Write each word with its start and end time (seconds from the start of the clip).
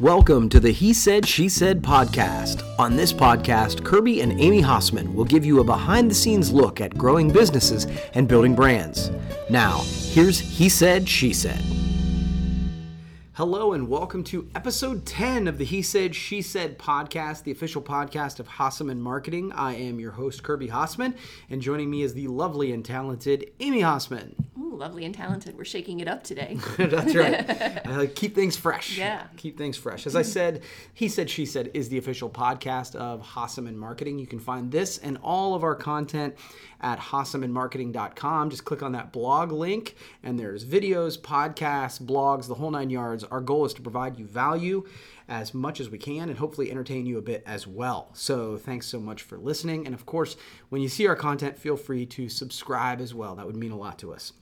Welcome 0.00 0.48
to 0.48 0.58
the 0.58 0.72
He 0.72 0.92
Said, 0.92 1.24
She 1.24 1.48
Said 1.48 1.80
podcast. 1.80 2.64
On 2.80 2.96
this 2.96 3.12
podcast, 3.12 3.84
Kirby 3.84 4.22
and 4.22 4.32
Amy 4.40 4.60
Hasseman 4.60 5.14
will 5.14 5.24
give 5.24 5.44
you 5.44 5.60
a 5.60 5.64
behind 5.64 6.10
the 6.10 6.14
scenes 6.16 6.50
look 6.50 6.80
at 6.80 6.98
growing 6.98 7.30
businesses 7.30 7.86
and 8.14 8.26
building 8.26 8.56
brands. 8.56 9.12
Now, 9.48 9.82
here's 9.86 10.40
He 10.40 10.68
Said, 10.68 11.08
She 11.08 11.32
Said. 11.32 11.60
Hello, 13.34 13.72
and 13.72 13.88
welcome 13.88 14.24
to 14.24 14.50
episode 14.56 15.06
10 15.06 15.46
of 15.46 15.58
the 15.58 15.64
He 15.64 15.80
Said, 15.80 16.16
She 16.16 16.42
Said 16.42 16.76
podcast, 16.76 17.44
the 17.44 17.52
official 17.52 17.80
podcast 17.80 18.40
of 18.40 18.48
Hasseman 18.48 18.98
Marketing. 18.98 19.52
I 19.52 19.76
am 19.76 20.00
your 20.00 20.12
host, 20.12 20.42
Kirby 20.42 20.70
Hasseman, 20.70 21.14
and 21.48 21.62
joining 21.62 21.88
me 21.88 22.02
is 22.02 22.14
the 22.14 22.26
lovely 22.26 22.72
and 22.72 22.84
talented 22.84 23.52
Amy 23.60 23.82
Hasseman. 23.82 24.34
Ooh, 24.74 24.78
lovely 24.78 25.04
and 25.04 25.14
talented. 25.14 25.56
We're 25.56 25.64
shaking 25.64 26.00
it 26.00 26.08
up 26.08 26.24
today. 26.24 26.58
That's 26.76 27.14
right. 27.14 27.80
Uh, 27.94 28.06
keep 28.12 28.34
things 28.34 28.56
fresh. 28.56 28.96
Yeah. 28.98 29.24
Keep 29.36 29.56
things 29.56 29.76
fresh. 29.76 30.06
As 30.06 30.16
I 30.16 30.22
said, 30.22 30.62
He 30.94 31.08
Said, 31.08 31.30
She 31.30 31.46
Said 31.46 31.70
is 31.74 31.88
the 31.88 31.98
official 31.98 32.28
podcast 32.28 32.96
of 32.96 33.22
Hasseman 33.22 33.76
Marketing. 33.76 34.18
You 34.18 34.26
can 34.26 34.40
find 34.40 34.72
this 34.72 34.98
and 34.98 35.18
all 35.22 35.54
of 35.54 35.62
our 35.62 35.76
content 35.76 36.34
at 36.80 36.98
hassemanmarketing.com. 36.98 38.50
Just 38.50 38.64
click 38.64 38.82
on 38.82 38.92
that 38.92 39.12
blog 39.12 39.52
link, 39.52 39.96
and 40.22 40.38
there's 40.38 40.64
videos, 40.64 41.18
podcasts, 41.18 42.02
blogs, 42.02 42.48
the 42.48 42.54
whole 42.54 42.70
nine 42.70 42.90
yards. 42.90 43.22
Our 43.24 43.40
goal 43.40 43.64
is 43.64 43.74
to 43.74 43.82
provide 43.82 44.18
you 44.18 44.26
value 44.26 44.84
as 45.28 45.54
much 45.54 45.80
as 45.80 45.88
we 45.88 45.98
can 45.98 46.28
and 46.28 46.38
hopefully 46.38 46.70
entertain 46.70 47.06
you 47.06 47.18
a 47.18 47.22
bit 47.22 47.42
as 47.46 47.66
well. 47.66 48.10
So, 48.14 48.56
thanks 48.56 48.86
so 48.86 48.98
much 48.98 49.22
for 49.22 49.38
listening. 49.38 49.86
And 49.86 49.94
of 49.94 50.04
course, 50.04 50.36
when 50.70 50.82
you 50.82 50.88
see 50.88 51.06
our 51.06 51.16
content, 51.16 51.58
feel 51.58 51.76
free 51.76 52.06
to 52.06 52.28
subscribe 52.28 53.00
as 53.00 53.14
well. 53.14 53.36
That 53.36 53.46
would 53.46 53.56
mean 53.56 53.72
a 53.72 53.78
lot 53.78 53.98
to 54.00 54.12
us. 54.12 54.32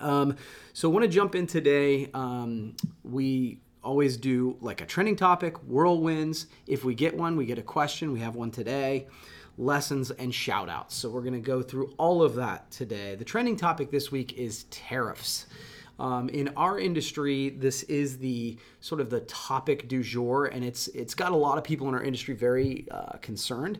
Um, 0.00 0.36
so, 0.72 0.90
I 0.90 0.92
want 0.92 1.04
to 1.04 1.10
jump 1.10 1.34
in 1.34 1.46
today. 1.46 2.10
Um, 2.14 2.76
we 3.02 3.60
always 3.82 4.16
do 4.16 4.56
like 4.60 4.80
a 4.80 4.86
trending 4.86 5.16
topic, 5.16 5.54
whirlwinds. 5.66 6.46
If 6.66 6.84
we 6.84 6.94
get 6.94 7.16
one, 7.16 7.36
we 7.36 7.46
get 7.46 7.58
a 7.58 7.62
question. 7.62 8.12
We 8.12 8.20
have 8.20 8.34
one 8.34 8.50
today. 8.50 9.06
Lessons 9.58 10.10
and 10.10 10.34
shout 10.34 10.68
outs. 10.68 10.94
So, 10.94 11.08
we're 11.08 11.22
going 11.22 11.34
to 11.34 11.40
go 11.40 11.62
through 11.62 11.94
all 11.98 12.22
of 12.22 12.34
that 12.36 12.70
today. 12.70 13.14
The 13.14 13.24
trending 13.24 13.56
topic 13.56 13.90
this 13.90 14.10
week 14.10 14.34
is 14.34 14.64
tariffs. 14.64 15.46
Um, 15.98 16.28
in 16.28 16.48
our 16.56 16.78
industry, 16.78 17.50
this 17.50 17.82
is 17.84 18.18
the 18.18 18.58
sort 18.80 19.00
of 19.00 19.08
the 19.08 19.20
topic 19.20 19.88
du 19.88 20.02
jour, 20.02 20.46
and 20.46 20.64
it's 20.64 20.88
it's 20.88 21.14
got 21.14 21.32
a 21.32 21.36
lot 21.36 21.56
of 21.56 21.64
people 21.64 21.88
in 21.88 21.94
our 21.94 22.02
industry 22.02 22.34
very 22.34 22.86
uh, 22.90 23.16
concerned. 23.22 23.78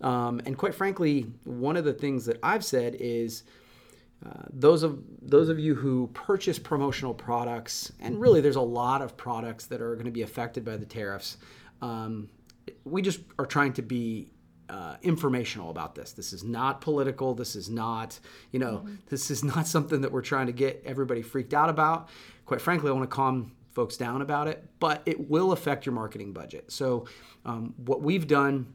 Um, 0.00 0.40
and 0.46 0.56
quite 0.56 0.74
frankly, 0.74 1.26
one 1.44 1.76
of 1.76 1.84
the 1.84 1.92
things 1.92 2.24
that 2.26 2.38
I've 2.42 2.64
said 2.64 2.96
is 3.00 3.42
uh, 4.24 4.30
those 4.52 4.82
of 4.82 5.00
those 5.22 5.48
of 5.48 5.58
you 5.58 5.74
who 5.74 6.08
purchase 6.12 6.58
promotional 6.58 7.14
products, 7.14 7.92
and 8.00 8.20
really 8.20 8.40
there's 8.40 8.56
a 8.56 8.60
lot 8.60 9.00
of 9.00 9.16
products 9.16 9.66
that 9.66 9.80
are 9.80 9.94
going 9.94 10.06
to 10.06 10.12
be 10.12 10.22
affected 10.22 10.64
by 10.64 10.76
the 10.76 10.86
tariffs. 10.86 11.36
Um, 11.80 12.28
we 12.84 13.00
just 13.00 13.20
are 13.38 13.46
trying 13.46 13.74
to 13.74 13.82
be 13.82 14.32
uh, 14.68 14.96
informational 15.02 15.70
about 15.70 15.94
this. 15.94 16.12
This 16.12 16.32
is 16.32 16.42
not 16.42 16.80
political. 16.80 17.34
This 17.34 17.54
is 17.54 17.70
not, 17.70 18.18
you 18.50 18.58
know, 18.58 18.78
mm-hmm. 18.78 18.96
this 19.08 19.30
is 19.30 19.44
not 19.44 19.66
something 19.74 20.00
that 20.00 20.10
we're 20.12 20.22
trying 20.22 20.46
to 20.46 20.52
get 20.52 20.82
everybody 20.84 21.22
freaked 21.22 21.54
out 21.54 21.68
about. 21.68 22.08
Quite 22.44 22.60
frankly, 22.60 22.90
I 22.90 22.92
want 22.92 23.08
to 23.08 23.14
calm 23.14 23.52
folks 23.72 23.96
down 23.96 24.22
about 24.22 24.48
it, 24.48 24.64
but 24.80 25.02
it 25.06 25.30
will 25.30 25.52
affect 25.52 25.86
your 25.86 25.94
marketing 25.94 26.32
budget. 26.32 26.72
So, 26.72 27.06
um, 27.44 27.74
what 27.76 28.02
we've 28.02 28.26
done 28.26 28.74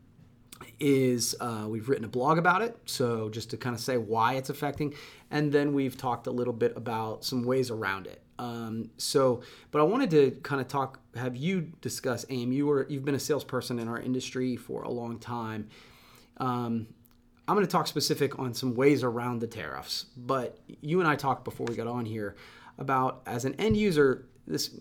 is 0.79 1.35
uh, 1.39 1.65
we've 1.67 1.89
written 1.89 2.05
a 2.05 2.09
blog 2.09 2.37
about 2.37 2.61
it. 2.61 2.77
So, 2.85 3.29
just 3.29 3.49
to 3.51 3.57
kind 3.57 3.75
of 3.75 3.81
say 3.81 3.97
why 3.97 4.33
it's 4.35 4.49
affecting, 4.49 4.93
and 5.31 5.51
then 5.51 5.73
we've 5.73 5.97
talked 5.97 6.27
a 6.27 6.31
little 6.31 6.53
bit 6.53 6.75
about 6.75 7.23
some 7.23 7.43
ways 7.43 7.69
around 7.69 8.07
it. 8.07 8.21
Um, 8.39 8.89
so, 8.97 9.41
but 9.71 9.79
I 9.79 9.83
wanted 9.83 10.09
to 10.11 10.31
kind 10.43 10.59
of 10.59 10.67
talk, 10.67 10.99
have 11.15 11.35
you 11.35 11.71
discuss, 11.81 12.25
Aim? 12.29 12.51
You 12.51 12.67
were, 12.67 12.87
you've 12.89 13.05
been 13.05 13.15
a 13.15 13.19
salesperson 13.19 13.79
in 13.79 13.87
our 13.87 13.99
industry 13.99 14.55
for 14.55 14.83
a 14.83 14.89
long 14.89 15.19
time. 15.19 15.69
Um, 16.37 16.87
I'm 17.47 17.55
going 17.55 17.65
to 17.65 17.71
talk 17.71 17.87
specific 17.87 18.39
on 18.39 18.53
some 18.53 18.73
ways 18.73 19.03
around 19.03 19.39
the 19.39 19.47
tariffs, 19.47 20.05
but 20.15 20.59
you 20.81 20.99
and 20.99 21.07
I 21.07 21.15
talked 21.15 21.43
before 21.43 21.67
we 21.67 21.75
got 21.75 21.87
on 21.87 22.05
here 22.05 22.35
about 22.77 23.21
as 23.25 23.45
an 23.45 23.53
end 23.59 23.77
user, 23.77 24.25
this 24.47 24.79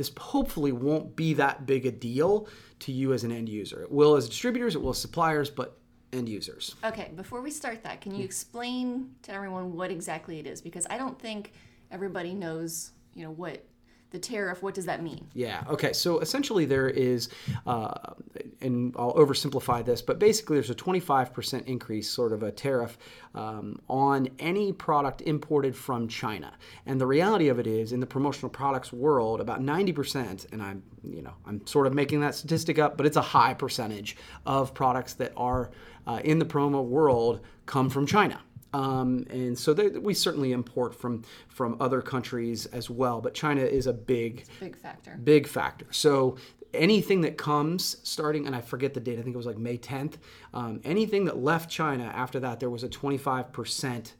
this 0.00 0.10
hopefully 0.18 0.72
won't 0.72 1.14
be 1.14 1.34
that 1.34 1.66
big 1.66 1.84
a 1.84 1.90
deal 1.90 2.48
to 2.78 2.90
you 2.90 3.12
as 3.12 3.22
an 3.22 3.30
end 3.30 3.50
user. 3.50 3.82
It 3.82 3.92
will 3.92 4.16
as 4.16 4.30
distributors, 4.30 4.74
it 4.74 4.80
will 4.80 4.92
as 4.92 4.98
suppliers, 4.98 5.50
but 5.50 5.76
end 6.14 6.26
users. 6.26 6.74
Okay, 6.82 7.12
before 7.16 7.42
we 7.42 7.50
start 7.50 7.82
that, 7.82 8.00
can 8.00 8.14
you 8.14 8.24
explain 8.24 9.10
to 9.24 9.32
everyone 9.34 9.74
what 9.74 9.90
exactly 9.90 10.38
it 10.38 10.46
is? 10.46 10.62
Because 10.62 10.86
I 10.88 10.96
don't 10.96 11.20
think 11.20 11.52
everybody 11.90 12.32
knows, 12.32 12.92
you 13.14 13.24
know, 13.24 13.30
what 13.30 13.62
the 14.10 14.18
tariff, 14.18 14.62
what 14.62 14.74
does 14.74 14.86
that 14.86 15.02
mean? 15.02 15.26
Yeah. 15.34 15.62
Okay. 15.68 15.92
So 15.92 16.18
essentially, 16.18 16.64
there 16.64 16.88
is, 16.88 17.28
uh, 17.66 18.14
and 18.60 18.94
I'll 18.98 19.14
oversimplify 19.14 19.84
this, 19.84 20.02
but 20.02 20.18
basically, 20.18 20.56
there's 20.56 20.70
a 20.70 20.74
25% 20.74 21.64
increase, 21.66 22.10
sort 22.10 22.32
of 22.32 22.42
a 22.42 22.50
tariff 22.50 22.98
um, 23.34 23.80
on 23.88 24.28
any 24.38 24.72
product 24.72 25.22
imported 25.22 25.76
from 25.76 26.08
China. 26.08 26.52
And 26.86 27.00
the 27.00 27.06
reality 27.06 27.48
of 27.48 27.58
it 27.58 27.66
is, 27.66 27.92
in 27.92 28.00
the 28.00 28.06
promotional 28.06 28.50
products 28.50 28.92
world, 28.92 29.40
about 29.40 29.60
90%, 29.60 30.52
and 30.52 30.62
I'm, 30.62 30.82
you 31.04 31.22
know, 31.22 31.34
I'm 31.46 31.64
sort 31.66 31.86
of 31.86 31.94
making 31.94 32.20
that 32.20 32.34
statistic 32.34 32.78
up, 32.78 32.96
but 32.96 33.06
it's 33.06 33.16
a 33.16 33.22
high 33.22 33.54
percentage 33.54 34.16
of 34.44 34.74
products 34.74 35.14
that 35.14 35.32
are 35.36 35.70
uh, 36.06 36.20
in 36.24 36.38
the 36.38 36.44
promo 36.44 36.82
world 36.84 37.40
come 37.66 37.88
from 37.88 38.06
China. 38.06 38.40
Um, 38.72 39.26
and 39.30 39.58
so 39.58 39.74
they, 39.74 39.88
we 39.88 40.14
certainly 40.14 40.52
import 40.52 40.94
from 40.94 41.24
from 41.48 41.76
other 41.80 42.00
countries 42.00 42.66
as 42.66 42.88
well, 42.88 43.20
but 43.20 43.34
China 43.34 43.62
is 43.62 43.86
a 43.86 43.92
big 43.92 44.44
big 44.60 44.76
factor. 44.76 45.18
Big 45.22 45.46
factor. 45.46 45.86
So 45.90 46.36
anything 46.72 47.22
that 47.22 47.36
comes 47.36 47.96
starting, 48.02 48.46
and 48.46 48.54
I 48.54 48.60
forget 48.60 48.94
the 48.94 49.00
date. 49.00 49.18
I 49.18 49.22
think 49.22 49.34
it 49.34 49.36
was 49.36 49.46
like 49.46 49.58
May 49.58 49.76
10th. 49.76 50.14
Um, 50.54 50.80
anything 50.84 51.24
that 51.24 51.38
left 51.38 51.68
China 51.68 52.04
after 52.04 52.38
that, 52.40 52.60
there 52.60 52.70
was 52.70 52.84
a 52.84 52.88
25 52.88 53.52
percent 53.52 54.14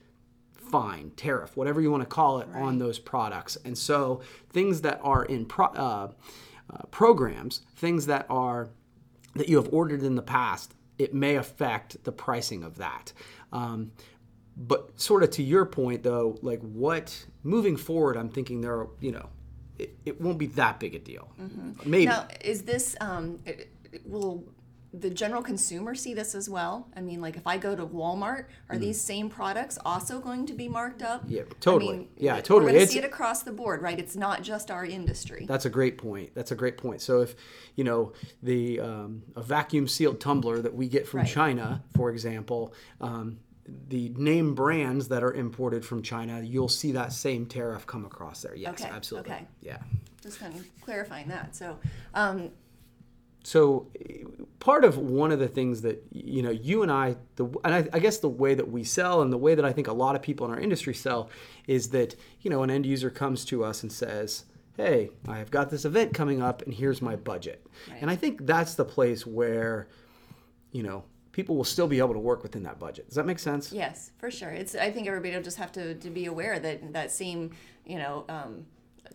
fine 0.71 1.11
tariff, 1.17 1.57
whatever 1.57 1.81
you 1.81 1.91
want 1.91 2.03
to 2.03 2.09
call 2.09 2.41
it, 2.41 2.49
right. 2.49 2.63
on 2.63 2.79
those 2.79 2.99
products. 2.99 3.57
And 3.65 3.77
so 3.77 4.21
things 4.51 4.81
that 4.83 5.01
are 5.03 5.25
in 5.25 5.45
pro, 5.45 5.67
uh, 5.67 6.13
uh, 6.73 6.83
programs, 6.91 7.63
things 7.77 8.07
that 8.07 8.27
are 8.31 8.69
that 9.35 9.49
you 9.49 9.57
have 9.57 9.69
ordered 9.73 10.03
in 10.03 10.17
the 10.17 10.23
past, 10.23 10.75
it 10.99 11.15
may 11.15 11.37
affect 11.37 12.03
the 12.05 12.13
pricing 12.13 12.63
of 12.65 12.79
that. 12.79 13.13
Um, 13.53 13.93
but 14.61 15.01
sort 15.01 15.23
of 15.23 15.31
to 15.31 15.43
your 15.43 15.65
point 15.65 16.03
though 16.03 16.39
like 16.43 16.61
what 16.61 17.27
moving 17.43 17.77
forward 17.77 18.17
i'm 18.17 18.29
thinking 18.29 18.61
there 18.61 18.75
are 18.75 18.89
you 19.01 19.11
know 19.11 19.29
it, 19.81 19.97
it 20.05 20.21
won't 20.21 20.39
be 20.39 20.47
that 20.47 20.79
big 20.79 20.95
a 20.95 20.99
deal. 20.99 21.33
Mm-hmm. 21.41 21.91
maybe. 21.91 22.07
Now 22.07 22.29
is 22.43 22.63
this 22.63 22.97
um 23.01 23.41
will 24.05 24.45
the 24.93 25.09
general 25.09 25.41
consumer 25.41 25.95
see 25.95 26.15
this 26.15 26.35
as 26.35 26.51
well? 26.51 26.89
I 26.97 27.01
mean 27.01 27.21
like 27.21 27.37
if 27.37 27.47
i 27.47 27.57
go 27.57 27.75
to 27.75 27.87
walmart 27.87 28.47
are 28.69 28.77
mm 28.77 28.81
these 28.81 29.01
same 29.01 29.29
products 29.29 29.79
also 29.85 30.21
going 30.21 30.47
to 30.47 30.53
be 30.53 30.69
marked 30.69 31.03
up? 31.03 31.23
Yeah 31.27 31.43
totally. 31.61 31.95
I 31.95 31.99
mean, 31.99 32.09
yeah 32.17 32.37
totally. 32.41 32.73
we're 32.73 32.79
going 32.79 32.89
see 32.89 32.99
it 32.99 33.05
across 33.05 33.43
the 33.43 33.53
board 33.53 33.83
right? 33.83 33.99
It's 33.99 34.17
not 34.17 34.43
just 34.43 34.71
our 34.71 34.85
industry. 34.85 35.47
That's 35.47 35.65
a 35.65 35.71
great 35.71 35.97
point. 35.99 36.31
That's 36.35 36.51
a 36.51 36.57
great 36.57 36.77
point. 36.77 37.01
So 37.01 37.23
if 37.23 37.35
you 37.77 37.85
know 37.85 38.13
the 38.43 38.81
um, 38.81 39.23
a 39.37 39.43
vacuum 39.43 39.89
sealed 39.89 40.21
tumbler 40.21 40.61
that 40.61 40.75
we 40.75 40.89
get 40.89 41.07
from 41.07 41.21
right. 41.21 41.29
china 41.29 41.83
for 41.95 42.11
example 42.11 42.75
um, 43.01 43.39
the 43.89 44.11
name 44.17 44.55
brands 44.55 45.09
that 45.09 45.23
are 45.23 45.33
imported 45.33 45.85
from 45.85 46.03
China, 46.03 46.41
you'll 46.41 46.69
see 46.69 46.93
that 46.93 47.13
same 47.13 47.47
tariff 47.47 47.87
come 47.87 48.05
across 48.05 48.43
there. 48.43 48.55
Yes, 48.55 48.81
okay. 48.81 48.91
absolutely. 48.91 49.33
Okay. 49.33 49.47
Yeah. 49.61 49.79
Just 50.23 50.41
kind 50.41 50.55
of 50.55 50.67
clarifying 50.81 51.29
that. 51.29 51.55
So, 51.55 51.79
um, 52.15 52.51
so 53.43 53.89
part 54.59 54.85
of 54.85 54.99
one 54.99 55.33
of 55.33 55.39
the 55.39 55.49
things 55.49 55.83
that 55.83 56.05
you 56.13 56.43
know 56.43 56.51
you 56.51 56.83
and 56.83 56.93
I, 56.93 57.17
the 57.37 57.47
and 57.65 57.75
I, 57.75 57.89
I 57.93 57.99
guess 57.99 58.19
the 58.19 58.29
way 58.29 58.55
that 58.55 58.71
we 58.71 58.85
sell 58.85 59.23
and 59.23 59.33
the 59.33 59.39
way 59.39 59.55
that 59.55 59.65
I 59.65 59.73
think 59.73 59.89
a 59.89 59.93
lot 59.93 60.15
of 60.15 60.23
people 60.23 60.47
in 60.47 60.53
our 60.53 60.61
industry 60.61 60.95
sell 60.95 61.31
is 61.67 61.91
that 61.91 62.17
you 62.43 62.51
know 62.51 62.63
an 62.63 62.71
end 62.71 62.87
user 62.87 63.11
comes 63.11 63.45
to 63.47 63.65
us 63.65 63.83
and 63.83 63.91
says, 63.91 64.45
"Hey, 64.77 65.11
I 65.27 65.39
have 65.39 65.51
got 65.51 65.71
this 65.71 65.85
event 65.85 66.13
coming 66.13 66.43
up, 66.43 66.63
and 66.63 66.75
here's 66.75 67.01
my 67.01 67.17
budget." 67.17 67.67
Right. 67.89 67.99
And 68.03 68.11
I 68.11 68.17
think 68.17 68.47
that's 68.47 68.75
the 68.75 68.85
place 68.85 69.27
where, 69.27 69.89
you 70.73 70.83
know, 70.83 71.05
people 71.33 71.57
will 71.57 71.65
still 71.65 71.87
be 71.87 71.99
able 71.99 72.13
to 72.13 72.19
work 72.19 72.43
within 72.43 72.63
that 72.65 72.79
budget. 72.79 73.07
Does 73.07 73.17
that 73.17 73.27
make 73.27 73.39
sense? 73.39 73.73
Yes, 73.73 74.11
for 74.19 74.31
sure. 74.31 74.51
It's 74.51 74.75
I 74.75 74.91
think 74.91 75.07
everybody 75.07 75.35
will 75.35 75.43
just 75.43 75.59
have 75.59 75.73
to, 75.73 75.95
to 75.95 76.11
be 76.11 76.27
aware 76.27 76.59
that 76.59 76.93
that 76.93 77.11
same 77.11 77.53
you 77.87 77.99
know 77.99 78.25
um, 78.29 78.67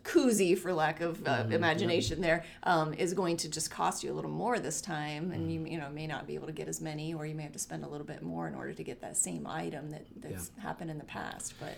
koozie, 0.04 0.58
for 0.58 0.74
lack 0.74 1.02
of 1.02 1.22
uh, 1.28 1.40
mm-hmm. 1.40 1.52
imagination, 1.52 2.22
there 2.22 2.44
um, 2.64 2.94
is 2.94 3.14
going 3.14 3.38
to 3.38 3.50
just 3.50 3.72
cost 3.72 4.04
you 4.04 4.12
a 4.12 4.16
little 4.16 4.32
more 4.32 4.60
this 4.60 4.80
time, 4.80 5.32
and 5.32 5.52
you 5.52 5.66
you 5.66 5.78
know 5.78 5.90
may 5.90 6.08
not 6.08 6.28
be 6.28 6.36
able 6.36 6.48
to 6.48 6.54
get 6.54 6.68
as 6.68 6.80
many, 6.80 7.14
or 7.14 7.26
you 7.26 7.36
may 7.36 7.44
have 7.44 7.52
to 7.52 7.60
spend 7.60 7.84
a 7.84 7.88
little 7.88 8.06
bit 8.06 8.22
more 8.22 8.48
in 8.48 8.56
order 8.56 8.74
to 8.74 8.84
get 8.84 9.02
that 9.02 9.18
same 9.18 9.46
item 9.48 9.92
that 9.92 10.06
that's 10.18 10.52
yeah. 10.56 10.64
happened 10.64 10.92
in 10.92 10.98
the 10.98 11.06
past, 11.06 11.54
but. 11.60 11.76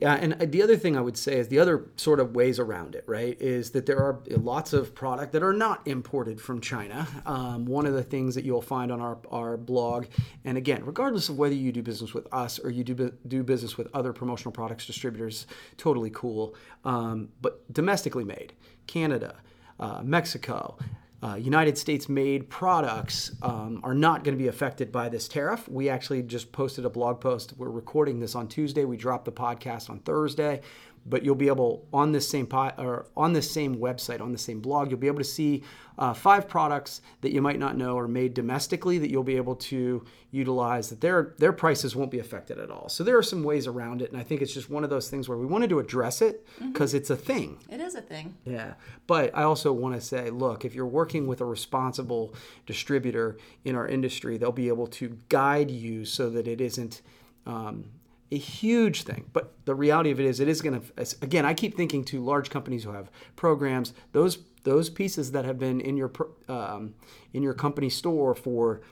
Yeah, 0.00 0.14
and 0.14 0.34
uh, 0.34 0.46
the 0.48 0.62
other 0.62 0.76
thing 0.76 0.96
I 0.96 1.00
would 1.00 1.16
say 1.16 1.38
is 1.38 1.48
the 1.48 1.58
other 1.58 1.90
sort 1.96 2.20
of 2.20 2.36
ways 2.36 2.60
around 2.60 2.94
it, 2.94 3.02
right, 3.08 3.36
is 3.40 3.70
that 3.72 3.84
there 3.84 3.98
are 3.98 4.22
lots 4.28 4.72
of 4.72 4.94
product 4.94 5.32
that 5.32 5.42
are 5.42 5.52
not 5.52 5.86
imported 5.88 6.40
from 6.40 6.60
China. 6.60 7.06
Um, 7.26 7.66
one 7.66 7.84
of 7.84 7.94
the 7.94 8.02
things 8.04 8.36
that 8.36 8.44
you'll 8.44 8.62
find 8.62 8.92
on 8.92 9.00
our, 9.00 9.18
our 9.30 9.56
blog, 9.56 10.06
and 10.44 10.56
again, 10.56 10.84
regardless 10.84 11.28
of 11.28 11.36
whether 11.36 11.54
you 11.54 11.72
do 11.72 11.82
business 11.82 12.14
with 12.14 12.32
us 12.32 12.60
or 12.60 12.70
you 12.70 12.84
do, 12.84 13.12
do 13.26 13.42
business 13.42 13.76
with 13.76 13.88
other 13.92 14.12
promotional 14.12 14.52
products 14.52 14.86
distributors, 14.86 15.46
totally 15.76 16.10
cool, 16.10 16.54
um, 16.84 17.28
but 17.40 17.70
domestically 17.72 18.24
made, 18.24 18.52
Canada, 18.86 19.36
uh, 19.80 20.00
Mexico. 20.04 20.78
Uh, 21.20 21.34
United 21.34 21.76
States 21.76 22.08
made 22.08 22.48
products 22.48 23.32
um, 23.42 23.80
are 23.82 23.94
not 23.94 24.22
going 24.22 24.36
to 24.36 24.42
be 24.42 24.46
affected 24.46 24.92
by 24.92 25.08
this 25.08 25.26
tariff. 25.26 25.68
We 25.68 25.88
actually 25.88 26.22
just 26.22 26.52
posted 26.52 26.84
a 26.84 26.90
blog 26.90 27.20
post. 27.20 27.54
We're 27.56 27.70
recording 27.70 28.20
this 28.20 28.36
on 28.36 28.46
Tuesday. 28.46 28.84
We 28.84 28.96
dropped 28.96 29.24
the 29.24 29.32
podcast 29.32 29.90
on 29.90 29.98
Thursday 29.98 30.60
but 31.06 31.24
you'll 31.24 31.34
be 31.34 31.48
able 31.48 31.86
on 31.92 32.12
this 32.12 32.28
same 32.28 32.46
po- 32.46 32.72
or 32.78 33.06
on 33.16 33.32
this 33.32 33.50
same 33.50 33.76
website 33.76 34.20
on 34.20 34.32
the 34.32 34.38
same 34.38 34.60
blog 34.60 34.90
you'll 34.90 35.00
be 35.00 35.06
able 35.06 35.18
to 35.18 35.24
see 35.24 35.62
uh, 35.98 36.14
five 36.14 36.48
products 36.48 37.00
that 37.22 37.32
you 37.32 37.42
might 37.42 37.58
not 37.58 37.76
know 37.76 37.98
are 37.98 38.06
made 38.06 38.32
domestically 38.32 38.98
that 38.98 39.10
you'll 39.10 39.24
be 39.24 39.36
able 39.36 39.56
to 39.56 40.04
utilize 40.30 40.90
that 40.90 41.00
their 41.00 41.34
their 41.38 41.52
prices 41.52 41.96
won't 41.96 42.10
be 42.10 42.20
affected 42.20 42.58
at 42.58 42.70
all. 42.70 42.88
So 42.88 43.02
there 43.02 43.18
are 43.18 43.22
some 43.22 43.42
ways 43.42 43.66
around 43.66 44.02
it 44.02 44.12
and 44.12 44.20
i 44.20 44.22
think 44.22 44.40
it's 44.40 44.54
just 44.54 44.70
one 44.70 44.84
of 44.84 44.90
those 44.90 45.10
things 45.10 45.28
where 45.28 45.38
we 45.38 45.46
wanted 45.46 45.70
to 45.70 45.80
address 45.80 46.22
it 46.22 46.46
because 46.60 46.90
mm-hmm. 46.90 46.98
it's 46.98 47.10
a 47.10 47.16
thing. 47.16 47.58
It 47.68 47.80
is 47.80 47.94
a 47.96 48.00
thing. 48.00 48.36
Yeah. 48.44 48.74
But 49.06 49.36
i 49.36 49.42
also 49.42 49.72
want 49.72 49.96
to 49.96 50.00
say 50.00 50.30
look 50.30 50.64
if 50.64 50.74
you're 50.74 50.86
working 50.86 51.26
with 51.26 51.40
a 51.40 51.44
responsible 51.44 52.34
distributor 52.66 53.36
in 53.64 53.74
our 53.74 53.88
industry 53.88 54.36
they'll 54.36 54.52
be 54.52 54.68
able 54.68 54.86
to 54.86 55.18
guide 55.28 55.70
you 55.70 56.04
so 56.04 56.30
that 56.30 56.46
it 56.46 56.60
isn't 56.60 57.02
um, 57.46 57.86
a 58.30 58.38
huge 58.38 59.02
thing. 59.02 59.26
But 59.32 59.54
the 59.64 59.74
reality 59.74 60.10
of 60.10 60.20
it 60.20 60.26
is, 60.26 60.40
it 60.40 60.48
is 60.48 60.60
going 60.60 60.80
to. 60.80 61.16
Again, 61.22 61.44
I 61.44 61.54
keep 61.54 61.76
thinking 61.76 62.04
to 62.06 62.22
large 62.22 62.50
companies 62.50 62.84
who 62.84 62.92
have 62.92 63.10
programs. 63.36 63.92
Those 64.12 64.38
those 64.64 64.90
pieces 64.90 65.32
that 65.32 65.44
have 65.44 65.58
been 65.58 65.80
in 65.80 65.96
your 65.96 66.12
um, 66.48 66.94
in 67.32 67.42
your 67.42 67.54
company 67.54 67.90
store 67.90 68.34
for 68.34 68.82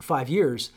five 0.00 0.28
years, 0.28 0.70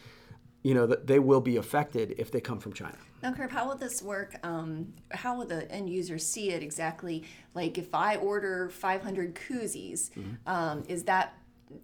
you 0.63 0.73
know, 0.73 0.85
that 0.87 1.07
they 1.07 1.19
will 1.19 1.41
be 1.41 1.57
affected 1.57 2.15
if 2.17 2.31
they 2.31 2.41
come 2.41 2.59
from 2.59 2.73
China. 2.73 2.97
Now, 3.21 3.31
Kirk, 3.31 3.51
how 3.51 3.67
will 3.67 3.77
this 3.77 4.01
work? 4.01 4.35
Um, 4.43 4.93
how 5.11 5.37
will 5.37 5.45
the 5.45 5.71
end 5.71 5.89
user 5.89 6.17
see 6.17 6.51
it 6.51 6.61
exactly? 6.61 7.23
Like, 7.53 7.77
if 7.77 7.93
I 7.95 8.17
order 8.17 8.69
500 8.69 9.35
koozies, 9.35 10.09
mm-hmm. 10.11 10.33
um, 10.45 10.83
is 10.89 11.03
that 11.03 11.37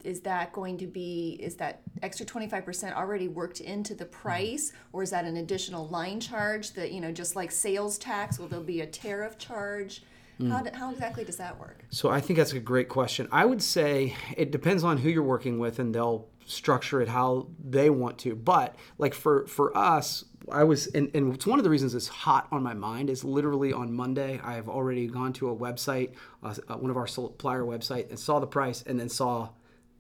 is 0.03 0.21
that 0.21 0.53
going 0.53 0.77
to 0.77 0.88
be 0.88 1.39
is 1.41 1.56
that 1.56 1.81
extra 2.01 2.25
25% 2.25 2.95
already 2.95 3.27
worked 3.27 3.62
into 3.62 3.94
the 3.94 4.06
price? 4.06 4.71
Or 4.94 5.03
is 5.03 5.12
that 5.12 5.25
an 5.25 5.38
additional 5.38 5.88
line 5.88 6.19
charge 6.19 6.74
that 6.74 6.91
you 6.91 7.01
know 7.01 7.12
just 7.12 7.36
like 7.36 7.51
sales 7.51 7.97
tax 7.97 8.39
will 8.39 8.47
there 8.47 8.59
be 8.59 8.81
a 8.81 8.88
tariff 8.88 9.38
charge? 9.38 10.03
Mm. 10.39 10.51
how, 10.51 10.80
how 10.80 10.91
exactly 10.91 11.25
does 11.25 11.36
that 11.36 11.59
work? 11.59 11.83
So 11.89 12.09
i 12.09 12.21
think 12.21 12.38
that's 12.38 12.53
a 12.53 12.59
great 12.59 12.89
question. 12.89 13.27
I 13.31 13.45
would 13.45 13.62
say 13.62 14.15
it 14.38 14.51
depends 14.51 14.83
on 14.83 14.97
who 14.97 15.09
you're 15.09 15.21
working 15.21 15.59
with 15.59 15.80
and 15.80 15.94
they'll 15.94 16.27
structure 16.45 17.01
it 17.01 17.07
how 17.07 17.47
they 17.63 17.89
want 17.89 18.18
to. 18.19 18.35
But 18.35 18.75
like 18.97 19.13
for 19.13 19.45
for 19.47 19.75
us 19.77 20.25
I 20.51 20.63
was, 20.63 20.88
and, 20.88 21.09
and 21.13 21.33
it's 21.33 21.45
one 21.45 21.59
of 21.59 21.63
the 21.63 21.69
reasons 21.69 21.95
it's 21.95 22.07
hot 22.07 22.47
on 22.51 22.63
my 22.63 22.74
mind 22.74 23.09
is 23.09 23.24
literally 23.24 23.74
on 23.74 23.94
Monday. 23.94 24.39
I 24.44 24.53
have 24.53 24.69
already 24.69 25.07
gone 25.07 25.33
to 25.33 25.50
a 25.50 25.56
website, 25.56 26.13
uh, 26.44 26.56
one 26.75 26.92
of 26.92 26.97
our 26.97 27.07
supplier 27.07 27.63
website, 27.63 28.09
and 28.09 28.19
saw 28.19 28.39
the 28.39 28.47
price, 28.47 28.83
and 28.83 29.00
then 29.00 29.09
saw 29.09 29.50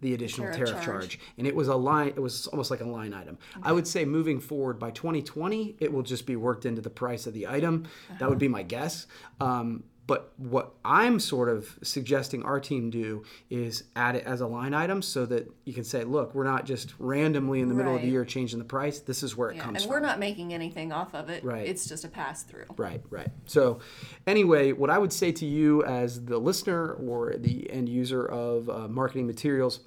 the 0.01 0.13
additional 0.13 0.51
tariff, 0.51 0.69
tariff 0.69 0.85
charge. 0.85 1.09
charge. 1.09 1.19
and 1.37 1.47
it 1.47 1.55
was 1.55 1.67
a 1.67 1.75
line 1.75 2.07
it 2.09 2.19
was 2.19 2.47
almost 2.47 2.71
like 2.71 2.81
a 2.81 2.85
line 2.85 3.13
item 3.13 3.37
okay. 3.57 3.69
i 3.69 3.71
would 3.71 3.87
say 3.87 4.05
moving 4.05 4.39
forward 4.39 4.79
by 4.79 4.91
2020 4.91 5.75
it 5.79 5.91
will 5.91 6.03
just 6.03 6.25
be 6.25 6.35
worked 6.35 6.65
into 6.65 6.81
the 6.81 6.89
price 6.89 7.27
of 7.27 7.33
the 7.33 7.47
item 7.47 7.85
uh-huh. 7.85 8.17
that 8.19 8.29
would 8.29 8.39
be 8.39 8.47
my 8.47 8.63
guess 8.63 9.07
um, 9.39 9.83
but 10.09 10.33
what 10.37 10.73
I'm 10.83 11.19
sort 11.19 11.49
of 11.49 11.77
suggesting 11.83 12.41
our 12.41 12.59
team 12.59 12.89
do 12.89 13.23
is 13.51 13.83
add 13.95 14.15
it 14.15 14.25
as 14.25 14.41
a 14.41 14.47
line 14.47 14.73
item 14.73 15.03
so 15.03 15.23
that 15.27 15.53
you 15.65 15.73
can 15.73 15.83
say, 15.83 16.03
look, 16.03 16.33
we're 16.33 16.45
not 16.45 16.65
just 16.65 16.95
randomly 16.97 17.59
in 17.59 17.69
the 17.69 17.75
middle 17.75 17.95
of 17.95 18.01
the 18.01 18.07
year 18.07 18.25
changing 18.25 18.57
the 18.57 18.65
price. 18.65 19.01
This 19.01 19.21
is 19.21 19.37
where 19.37 19.51
it 19.51 19.57
yeah, 19.57 19.65
comes 19.65 19.75
and 19.75 19.83
from. 19.83 19.91
we're 19.91 19.99
not 19.99 20.17
making 20.17 20.51
anything 20.51 20.91
off 20.91 21.13
of 21.13 21.29
it. 21.29 21.43
Right. 21.43 21.67
It's 21.67 21.87
just 21.87 22.05
a 22.05 22.07
pass 22.07 22.41
through. 22.41 22.65
Right, 22.75 23.03
right. 23.11 23.27
So, 23.45 23.81
anyway, 24.25 24.71
what 24.71 24.89
I 24.89 24.97
would 24.97 25.13
say 25.13 25.31
to 25.31 25.45
you 25.45 25.83
as 25.83 26.25
the 26.25 26.39
listener 26.39 26.93
or 26.93 27.35
the 27.37 27.69
end 27.69 27.87
user 27.87 28.25
of 28.25 28.67
uh, 28.67 28.87
marketing 28.87 29.27
materials 29.27 29.81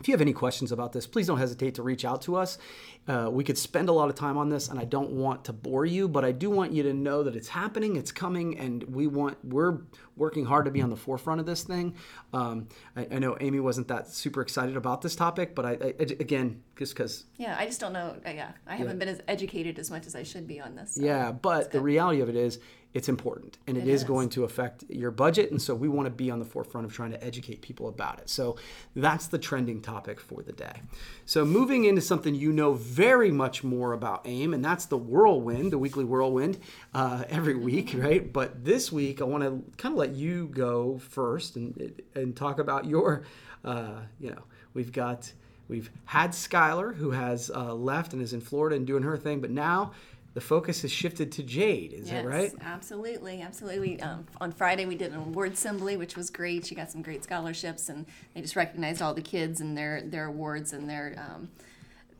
if 0.00 0.08
you 0.08 0.12
have 0.12 0.20
any 0.20 0.32
questions 0.32 0.72
about 0.72 0.92
this, 0.92 1.06
please 1.06 1.26
don't 1.26 1.38
hesitate 1.38 1.74
to 1.76 1.82
reach 1.82 2.04
out 2.04 2.22
to 2.22 2.36
us. 2.36 2.58
Uh, 3.08 3.28
we 3.30 3.44
could 3.44 3.56
spend 3.56 3.88
a 3.88 3.92
lot 3.92 4.08
of 4.08 4.16
time 4.16 4.36
on 4.36 4.48
this, 4.48 4.68
and 4.68 4.80
I 4.80 4.84
don't 4.84 5.12
want 5.12 5.44
to 5.44 5.52
bore 5.52 5.86
you, 5.86 6.08
but 6.08 6.24
I 6.24 6.32
do 6.32 6.50
want 6.50 6.72
you 6.72 6.82
to 6.84 6.92
know 6.92 7.22
that 7.22 7.36
it's 7.36 7.48
happening, 7.48 7.96
it's 7.96 8.10
coming, 8.10 8.58
and 8.58 8.82
we 8.84 9.06
want 9.06 9.38
we're 9.44 9.82
working 10.16 10.44
hard 10.44 10.64
to 10.64 10.70
be 10.70 10.80
on 10.80 10.90
the 10.90 10.96
forefront 10.96 11.38
of 11.38 11.46
this 11.46 11.62
thing. 11.62 11.94
Um, 12.32 12.68
I, 12.96 13.06
I, 13.12 13.18
know 13.18 13.36
Amy 13.40 13.60
wasn't 13.60 13.88
that 13.88 14.08
super 14.08 14.40
excited 14.40 14.76
about 14.76 15.02
this 15.02 15.14
topic, 15.14 15.54
but 15.54 15.66
I, 15.66 15.70
I 15.72 15.94
again 15.98 16.62
just 16.76 16.94
because 16.94 17.24
yeah, 17.36 17.56
I 17.58 17.66
just 17.66 17.80
don't 17.80 17.92
know. 17.92 18.16
Uh, 18.26 18.30
yeah, 18.30 18.52
I 18.66 18.76
haven't 18.76 18.96
yeah. 18.96 19.04
been 19.04 19.08
as 19.08 19.20
educated 19.28 19.78
as 19.78 19.90
much 19.90 20.06
as 20.06 20.16
I 20.16 20.22
should 20.22 20.48
be 20.48 20.60
on 20.60 20.74
this. 20.74 20.94
So 20.94 21.02
yeah, 21.02 21.30
but 21.30 21.70
the 21.70 21.80
reality 21.80 22.20
of 22.20 22.28
it 22.28 22.36
is 22.36 22.58
it's 22.96 23.10
important 23.10 23.58
and 23.66 23.76
it, 23.76 23.82
it 23.82 23.88
is, 23.88 24.00
is, 24.00 24.08
going 24.08 24.30
to 24.30 24.44
affect 24.44 24.82
your 24.88 25.10
budget. 25.10 25.50
And 25.50 25.60
so 25.60 25.74
we 25.74 25.86
want 25.86 26.06
to 26.06 26.10
be 26.10 26.30
on 26.30 26.38
the 26.38 26.46
forefront 26.46 26.86
of 26.86 26.94
trying 26.94 27.10
to 27.10 27.22
educate 27.22 27.60
people 27.60 27.88
about 27.88 28.20
it. 28.20 28.30
So 28.30 28.56
that's 28.94 29.26
the 29.26 29.38
trending 29.38 29.82
topic 29.82 30.18
for 30.18 30.42
the 30.42 30.52
day. 30.52 30.80
So 31.26 31.44
moving 31.44 31.84
into 31.84 32.00
something 32.00 32.34
you 32.34 32.52
know 32.52 32.72
very 32.96 33.30
much 33.30 33.62
more 33.62 33.92
about 33.92 34.22
AIM, 34.24 34.54
and 34.54 34.64
that's 34.64 34.86
the 34.86 34.96
whirlwind, 34.96 35.70
the 35.70 35.76
weekly 35.76 36.04
whirlwind 36.04 36.58
uh, 36.94 37.24
every 37.28 37.54
week, 37.54 37.92
right? 37.94 38.32
But 38.32 38.64
this 38.64 38.90
week, 38.90 39.20
I 39.20 39.24
want 39.24 39.44
to 39.44 39.62
kind 39.76 39.92
of 39.92 39.98
let 39.98 40.14
you 40.14 40.46
go 40.46 40.96
first 40.98 41.56
and, 41.56 42.00
and 42.14 42.34
talk 42.34 42.58
about 42.58 42.86
your, 42.86 43.24
uh, 43.66 44.00
you 44.18 44.30
know, 44.30 44.42
we've 44.72 44.92
got. 44.92 45.30
We've 45.68 45.90
had 46.04 46.30
Skylar, 46.30 46.94
who 46.94 47.10
has 47.10 47.50
uh, 47.50 47.74
left 47.74 48.12
and 48.12 48.22
is 48.22 48.32
in 48.32 48.40
Florida 48.40 48.76
and 48.76 48.86
doing 48.86 49.02
her 49.02 49.16
thing, 49.16 49.40
but 49.40 49.50
now 49.50 49.90
the 50.34 50.40
focus 50.40 50.82
has 50.82 50.92
shifted 50.92 51.32
to 51.32 51.42
Jade. 51.42 51.92
Is 51.92 52.08
yes, 52.08 52.22
that 52.22 52.24
right? 52.24 52.52
Absolutely, 52.60 53.42
absolutely. 53.42 54.00
Um, 54.00 54.26
on 54.40 54.52
Friday 54.52 54.86
we 54.86 54.94
did 54.94 55.10
an 55.10 55.18
award 55.18 55.54
assembly, 55.54 55.96
which 55.96 56.16
was 56.16 56.30
great. 56.30 56.66
She 56.66 56.76
got 56.76 56.88
some 56.88 57.02
great 57.02 57.24
scholarships, 57.24 57.88
and 57.88 58.06
they 58.32 58.42
just 58.42 58.54
recognized 58.54 59.02
all 59.02 59.12
the 59.12 59.22
kids 59.22 59.60
and 59.60 59.76
their 59.76 60.02
their 60.02 60.26
awards 60.26 60.72
and 60.72 60.88
their 60.88 61.16
um, 61.18 61.48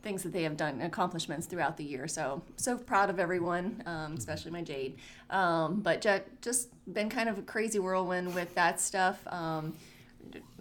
things 0.06 0.22
that 0.22 0.32
they 0.32 0.44
have 0.44 0.56
done, 0.56 0.80
accomplishments 0.82 1.48
throughout 1.48 1.76
the 1.76 1.82
year. 1.82 2.06
So 2.06 2.40
so 2.54 2.78
proud 2.78 3.10
of 3.10 3.18
everyone, 3.18 3.82
um, 3.86 4.14
especially 4.16 4.52
my 4.52 4.62
Jade. 4.62 4.98
Um, 5.30 5.80
but 5.80 6.06
just 6.40 6.68
been 6.94 7.10
kind 7.10 7.28
of 7.28 7.38
a 7.38 7.42
crazy 7.42 7.80
whirlwind 7.80 8.32
with 8.32 8.54
that 8.54 8.80
stuff. 8.80 9.18
Um, 9.26 9.74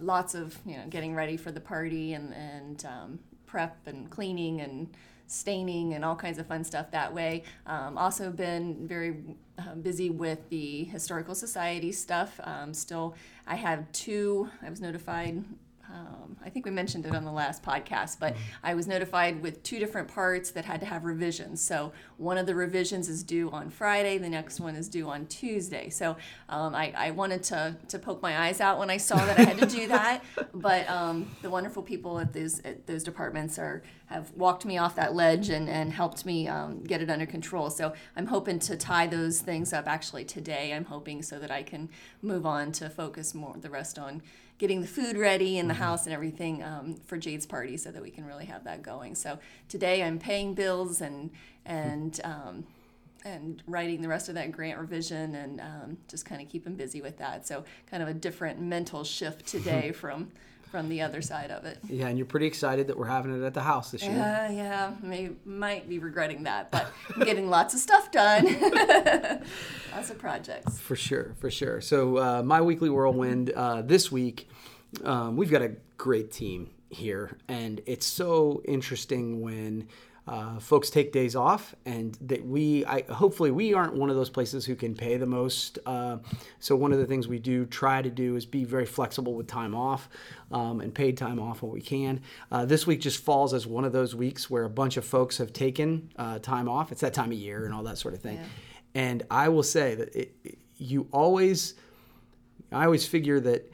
lots 0.00 0.34
of 0.34 0.58
you 0.66 0.76
know 0.76 0.84
getting 0.90 1.14
ready 1.14 1.36
for 1.36 1.52
the 1.52 1.60
party 1.60 2.14
and 2.14 2.34
and 2.34 2.84
um, 2.86 3.18
prep 3.46 3.76
and 3.86 4.10
cleaning 4.10 4.60
and 4.62 4.88
staining 5.28 5.94
and 5.94 6.04
all 6.04 6.16
kinds 6.16 6.38
of 6.38 6.46
fun 6.46 6.64
stuff 6.64 6.90
that 6.90 7.14
way. 7.14 7.44
Um, 7.66 7.96
also 7.96 8.30
been 8.30 8.88
very 8.88 9.14
uh, 9.58 9.76
busy 9.76 10.10
with 10.10 10.48
the 10.50 10.84
historical 10.84 11.36
society 11.36 11.92
stuff. 11.92 12.40
Um, 12.42 12.74
still, 12.74 13.14
I 13.46 13.54
have 13.54 13.90
two. 13.92 14.50
I 14.60 14.70
was 14.70 14.80
notified 14.80 15.44
um, 15.92 16.36
I 16.44 16.50
think 16.50 16.64
we 16.64 16.70
mentioned 16.70 17.06
it 17.06 17.14
on 17.14 17.24
the 17.24 17.32
last 17.32 17.62
podcast, 17.62 18.18
but 18.18 18.36
I 18.62 18.74
was 18.74 18.86
notified 18.86 19.42
with 19.42 19.62
two 19.62 19.78
different 19.78 20.08
parts 20.08 20.50
that 20.52 20.64
had 20.64 20.80
to 20.80 20.86
have 20.86 21.04
revisions. 21.04 21.60
So 21.60 21.92
one 22.16 22.38
of 22.38 22.46
the 22.46 22.54
revisions 22.54 23.08
is 23.08 23.22
due 23.22 23.50
on 23.50 23.70
Friday, 23.70 24.18
the 24.18 24.28
next 24.28 24.60
one 24.60 24.74
is 24.74 24.88
due 24.88 25.08
on 25.08 25.26
Tuesday. 25.26 25.90
So 25.90 26.16
um, 26.48 26.74
I, 26.74 26.92
I, 26.96 27.10
wanted 27.12 27.42
to, 27.44 27.76
to 27.88 27.98
poke 27.98 28.20
my 28.20 28.46
eyes 28.46 28.60
out 28.60 28.78
when 28.78 28.90
I 28.90 28.96
saw 28.96 29.16
that 29.16 29.38
I 29.38 29.42
had 29.42 29.58
to 29.58 29.66
do 29.66 29.86
that, 29.88 30.24
but 30.54 30.88
um, 30.90 31.30
the 31.42 31.50
wonderful 31.50 31.82
people 31.82 32.18
at 32.18 32.32
those 32.32 32.60
at 32.60 32.86
those 32.86 33.02
departments 33.02 33.58
are 33.58 33.82
have 34.06 34.30
walked 34.32 34.64
me 34.64 34.78
off 34.78 34.94
that 34.94 35.14
ledge 35.14 35.48
and, 35.48 35.68
and 35.68 35.92
helped 35.92 36.24
me 36.24 36.46
um, 36.46 36.82
get 36.84 37.02
it 37.02 37.10
under 37.10 37.26
control. 37.26 37.70
So 37.70 37.92
I'm 38.14 38.26
hoping 38.26 38.60
to 38.60 38.76
tie 38.76 39.06
those 39.08 39.40
things 39.40 39.72
up 39.72 39.88
actually 39.88 40.24
today. 40.24 40.72
I'm 40.72 40.84
hoping 40.84 41.22
so 41.22 41.38
that 41.40 41.50
I 41.50 41.62
can 41.62 41.88
move 42.22 42.46
on 42.46 42.70
to 42.72 42.88
focus 42.88 43.34
more 43.34 43.56
the 43.58 43.70
rest 43.70 43.98
on 43.98 44.22
getting 44.58 44.80
the 44.80 44.86
food 44.86 45.16
ready 45.16 45.58
in 45.58 45.68
the 45.68 45.74
mm-hmm. 45.74 45.82
house 45.82 46.06
and 46.06 46.14
everything 46.14 46.62
um, 46.62 46.96
for 47.06 47.18
Jade's 47.18 47.46
party 47.46 47.76
so 47.76 47.90
that 47.90 48.02
we 48.02 48.10
can 48.10 48.24
really 48.24 48.46
have 48.46 48.64
that 48.64 48.82
going. 48.82 49.14
So 49.14 49.38
today 49.68 50.02
I'm 50.02 50.18
paying 50.18 50.54
bills 50.54 51.00
and 51.00 51.30
and 51.64 52.20
um, 52.24 52.64
and 53.24 53.62
writing 53.66 54.02
the 54.02 54.08
rest 54.08 54.28
of 54.28 54.36
that 54.36 54.52
grant 54.52 54.78
revision 54.78 55.34
and 55.34 55.60
um, 55.60 55.98
just 56.08 56.24
kind 56.24 56.40
of 56.40 56.48
keeping 56.48 56.74
busy 56.76 57.02
with 57.02 57.18
that. 57.18 57.46
So 57.46 57.64
kind 57.90 58.02
of 58.02 58.08
a 58.08 58.14
different 58.14 58.60
mental 58.60 59.04
shift 59.04 59.46
today 59.48 59.92
from 59.92 60.30
from 60.70 60.88
the 60.88 61.00
other 61.00 61.22
side 61.22 61.50
of 61.50 61.64
it. 61.64 61.78
Yeah, 61.88 62.08
and 62.08 62.18
you're 62.18 62.26
pretty 62.26 62.46
excited 62.46 62.88
that 62.88 62.98
we're 62.98 63.06
having 63.06 63.40
it 63.40 63.44
at 63.44 63.54
the 63.54 63.62
house 63.62 63.90
this 63.90 64.02
year. 64.02 64.12
Yeah, 64.12 64.50
yeah. 64.50 64.94
May 65.02 65.30
might 65.44 65.88
be 65.88 65.98
regretting 65.98 66.44
that, 66.44 66.70
but 66.70 66.90
getting 67.24 67.48
lots 67.48 67.74
of 67.74 67.80
stuff 67.80 68.10
done. 68.10 68.44
lots 69.94 70.10
of 70.10 70.18
projects. 70.18 70.78
For 70.78 70.96
sure, 70.96 71.34
for 71.38 71.50
sure. 71.50 71.80
So 71.80 72.18
uh, 72.18 72.42
my 72.42 72.60
weekly 72.60 72.90
whirlwind 72.90 73.50
uh, 73.50 73.82
this 73.82 74.10
week, 74.10 74.48
um, 75.04 75.36
we've 75.36 75.50
got 75.50 75.62
a 75.62 75.72
great 75.96 76.30
team 76.32 76.70
here, 76.90 77.36
and 77.48 77.80
it's 77.86 78.06
so 78.06 78.62
interesting 78.66 79.40
when 79.40 79.88
uh, 80.26 80.58
folks 80.58 80.90
take 80.90 81.12
days 81.12 81.36
off, 81.36 81.74
and 81.84 82.16
that 82.20 82.44
we, 82.44 82.84
I, 82.84 83.02
hopefully, 83.02 83.52
we 83.52 83.74
aren't 83.74 83.94
one 83.94 84.10
of 84.10 84.16
those 84.16 84.28
places 84.30 84.66
who 84.66 84.74
can 84.74 84.96
pay 84.96 85.16
the 85.16 85.26
most. 85.26 85.78
Uh, 85.86 86.18
so 86.58 86.74
one 86.74 86.92
of 86.92 86.98
the 86.98 87.06
things 87.06 87.28
we 87.28 87.38
do 87.38 87.64
try 87.64 88.02
to 88.02 88.10
do 88.10 88.34
is 88.34 88.44
be 88.44 88.64
very 88.64 88.86
flexible 88.86 89.34
with 89.34 89.46
time 89.46 89.74
off 89.74 90.08
um, 90.50 90.80
and 90.80 90.92
paid 90.92 91.16
time 91.16 91.38
off 91.38 91.62
when 91.62 91.70
we 91.70 91.80
can. 91.80 92.20
Uh, 92.50 92.64
this 92.64 92.86
week 92.88 93.00
just 93.00 93.22
falls 93.22 93.54
as 93.54 93.68
one 93.68 93.84
of 93.84 93.92
those 93.92 94.16
weeks 94.16 94.50
where 94.50 94.64
a 94.64 94.70
bunch 94.70 94.96
of 94.96 95.04
folks 95.04 95.38
have 95.38 95.52
taken 95.52 96.10
uh, 96.16 96.40
time 96.40 96.68
off. 96.68 96.90
It's 96.90 97.02
that 97.02 97.14
time 97.14 97.30
of 97.30 97.38
year 97.38 97.64
and 97.64 97.72
all 97.72 97.84
that 97.84 97.98
sort 97.98 98.14
of 98.14 98.20
thing. 98.20 98.36
Yeah. 98.36 98.44
And 98.96 99.22
I 99.30 99.48
will 99.48 99.62
say 99.62 99.94
that 99.94 100.14
it, 100.16 100.34
it, 100.42 100.58
you 100.76 101.06
always, 101.12 101.74
I 102.72 102.84
always 102.84 103.06
figure 103.06 103.38
that 103.40 103.70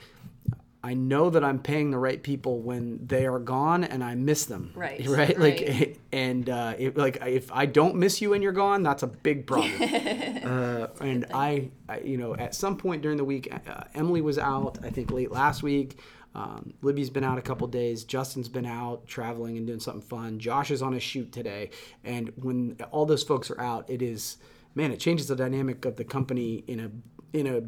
I 0.85 0.95
know 0.95 1.31
that 1.31 1.45
I'm 1.45 1.61
paying 1.61 1.91
the 1.91 1.99
right 1.99 2.21
people 2.21 2.61
when 2.61 3.07
they 3.07 3.27
are 3.27 3.39
gone 3.39 3.85
and 3.85 4.03
I 4.03 4.15
miss 4.15 4.47
them. 4.47 4.73
Right, 4.83 5.07
Right. 5.07 5.39
Like, 5.39 6.01
and 6.13 6.49
uh, 6.51 6.75
it, 6.77 6.97
like 6.97 7.19
if 7.25 7.53
I 7.53 7.67
don't 7.67 7.97
miss 7.97 8.21
you 8.21 8.35
and 8.35 8.43
you're 8.43 8.53
gone, 8.53 8.83
that's 8.83 9.03
a 9.03 9.07
big 9.07 9.47
problem. 9.47 9.73
uh, 9.81 10.89
and 11.01 11.27
I, 11.33 11.71
I, 11.89 12.01
you 12.01 12.17
know, 12.17 12.35
at 12.35 12.55
some 12.55 12.77
point 12.77 13.03
during 13.03 13.17
the 13.17 13.25
week, 13.25 13.53
uh, 13.53 13.85
Emily 13.95 14.21
was 14.21 14.39
out. 14.39 14.79
I 14.83 14.91
think 14.91 15.11
late 15.11 15.31
last 15.31 15.63
week. 15.63 15.99
Um, 16.35 16.75
Libby's 16.81 17.11
been 17.11 17.25
out 17.25 17.39
a 17.39 17.43
couple 17.43 17.67
days. 17.69 18.05
Justin's 18.05 18.49
been 18.49 18.65
out 18.65 19.07
traveling 19.07 19.59
and 19.59 19.67
doing 19.67 19.81
something 19.81 20.03
fun. 20.03 20.39
Josh 20.39 20.71
is 20.71 20.83
on 20.83 20.95
a 20.95 21.01
shoot 21.01 21.31
today. 21.31 21.71
And 22.05 22.33
when 22.37 22.79
all 22.91 23.07
those 23.07 23.23
folks 23.23 23.51
are 23.51 23.61
out, 23.61 23.89
it 23.89 24.03
is 24.03 24.39
man, 24.75 24.91
it 24.91 24.99
changes 24.99 25.29
the 25.29 25.37
dynamic 25.37 25.85
of 25.85 25.97
the 25.97 26.05
company 26.05 26.65
in 26.67 26.81
a 26.81 26.91
in 27.39 27.47
a 27.47 27.63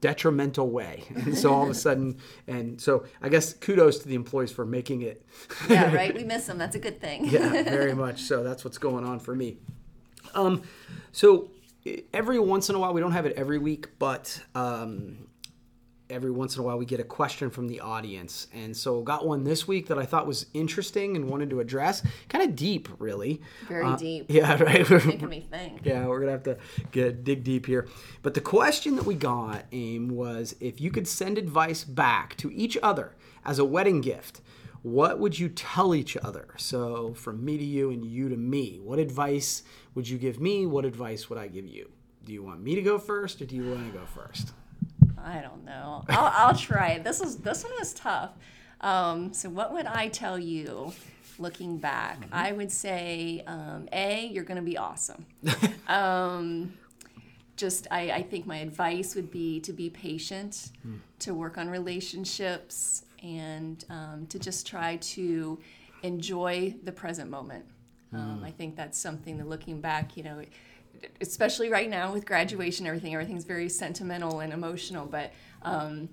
detrimental 0.00 0.70
way. 0.70 1.04
And 1.14 1.36
so 1.36 1.52
all 1.52 1.64
of 1.64 1.70
a 1.70 1.74
sudden, 1.74 2.18
and 2.46 2.80
so 2.80 3.04
I 3.22 3.28
guess 3.28 3.52
kudos 3.52 3.98
to 4.00 4.08
the 4.08 4.14
employees 4.14 4.50
for 4.50 4.64
making 4.64 5.02
it. 5.02 5.24
Yeah, 5.68 5.94
right. 5.94 6.14
We 6.20 6.24
miss 6.24 6.46
them. 6.46 6.58
That's 6.58 6.76
a 6.76 6.78
good 6.78 7.00
thing. 7.00 7.26
yeah, 7.26 7.62
very 7.62 7.94
much 7.94 8.22
so. 8.22 8.42
That's 8.42 8.64
what's 8.64 8.78
going 8.78 9.04
on 9.04 9.18
for 9.20 9.34
me. 9.34 9.58
Um, 10.34 10.62
so 11.12 11.50
every 12.12 12.38
once 12.38 12.68
in 12.68 12.74
a 12.74 12.78
while, 12.78 12.92
we 12.92 13.00
don't 13.00 13.12
have 13.12 13.26
it 13.26 13.36
every 13.36 13.58
week, 13.58 13.98
but 13.98 14.42
um, 14.54 15.28
every 16.10 16.30
once 16.30 16.56
in 16.56 16.60
a 16.60 16.64
while 16.64 16.76
we 16.76 16.84
get 16.84 17.00
a 17.00 17.04
question 17.04 17.48
from 17.50 17.68
the 17.68 17.80
audience. 17.80 18.48
And 18.52 18.76
so 18.76 19.00
got 19.02 19.26
one 19.26 19.44
this 19.44 19.66
week 19.68 19.86
that 19.88 19.98
i 19.98 20.04
thought 20.04 20.26
was 20.26 20.46
interesting 20.52 21.16
and 21.16 21.28
wanted 21.30 21.50
to 21.50 21.60
address. 21.60 22.02
Kind 22.28 22.48
of 22.48 22.56
deep 22.56 22.88
really. 22.98 23.40
Very 23.68 23.84
Uh, 23.84 23.96
deep. 23.96 24.26
yeah 24.28 24.62
right. 24.62 24.88
Making 24.90 25.28
me 25.28 25.46
think. 25.50 25.80
yeah 25.84 26.06
we're 26.06 26.20
gonna 26.20 26.32
have 26.32 26.42
to 26.44 26.58
get 26.90 27.24
dig 27.24 27.44
deep 27.44 27.66
here. 27.66 27.88
But 28.22 28.34
the 28.34 28.40
question 28.40 28.96
that 28.96 29.06
we 29.06 29.14
got 29.14 29.64
aim 29.72 30.08
was 30.08 30.54
if 30.60 30.80
you 30.80 30.90
could 30.90 31.08
send 31.08 31.38
advice 31.38 31.84
back 31.84 32.36
to 32.38 32.50
each 32.52 32.76
other 32.82 33.14
as 33.44 33.58
a 33.58 33.64
wedding 33.64 34.00
gift 34.00 34.40
what 34.82 35.18
would 35.18 35.38
you 35.38 35.50
tell 35.50 35.94
each 35.94 36.16
other? 36.16 36.48
So 36.56 37.12
from 37.12 37.44
me 37.44 37.58
to 37.58 37.64
you 37.64 37.90
and 37.90 38.02
you 38.02 38.30
to 38.30 38.36
me 38.36 38.80
what 38.82 38.98
advice 38.98 39.62
would 39.94 40.08
you 40.08 40.16
give 40.16 40.40
me? 40.40 40.64
What 40.64 40.84
advice 40.86 41.28
would 41.28 41.38
i 41.38 41.48
give 41.48 41.66
you? 41.66 41.90
Do 42.24 42.32
you 42.32 42.42
want 42.42 42.62
me 42.62 42.74
to 42.74 42.82
go 42.82 42.98
first 42.98 43.42
or 43.42 43.44
do 43.46 43.56
you 43.56 43.70
want 43.70 43.92
to 43.92 43.98
go 43.98 44.04
first 44.06 44.52
I 45.24 45.40
don't 45.40 45.64
know. 45.64 46.04
I'll, 46.08 46.32
I'll 46.48 46.56
try 46.56 46.90
it. 46.90 47.04
This 47.04 47.20
is 47.20 47.36
this 47.36 47.64
one 47.64 47.72
was 47.78 47.92
tough. 47.92 48.30
Um, 48.80 49.32
so 49.32 49.48
what 49.48 49.72
would 49.72 49.86
I 49.86 50.08
tell 50.08 50.38
you, 50.38 50.92
looking 51.38 51.78
back? 51.78 52.18
I 52.32 52.52
would 52.52 52.72
say, 52.72 53.42
um, 53.46 53.88
a, 53.92 54.26
you're 54.26 54.44
going 54.44 54.56
to 54.56 54.62
be 54.62 54.78
awesome. 54.78 55.26
um, 55.88 56.72
just 57.56 57.86
I, 57.90 58.10
I 58.10 58.22
think 58.22 58.46
my 58.46 58.56
advice 58.58 59.14
would 59.14 59.30
be 59.30 59.60
to 59.60 59.72
be 59.72 59.90
patient, 59.90 60.70
to 61.20 61.34
work 61.34 61.58
on 61.58 61.68
relationships, 61.68 63.04
and 63.22 63.84
um, 63.90 64.26
to 64.30 64.38
just 64.38 64.66
try 64.66 64.96
to 64.96 65.58
enjoy 66.02 66.74
the 66.84 66.92
present 66.92 67.30
moment. 67.30 67.66
Um, 68.12 68.42
I 68.44 68.50
think 68.50 68.74
that's 68.76 68.98
something 68.98 69.36
that 69.38 69.48
looking 69.48 69.80
back, 69.80 70.16
you 70.16 70.24
know, 70.24 70.42
especially 71.20 71.68
right 71.68 71.88
now 71.88 72.12
with 72.12 72.26
graduation, 72.26 72.86
everything, 72.86 73.14
everything's 73.14 73.44
very 73.44 73.68
sentimental 73.68 74.40
and 74.40 74.52
emotional, 74.52 75.06
but 75.06 75.32
um, 75.62 76.08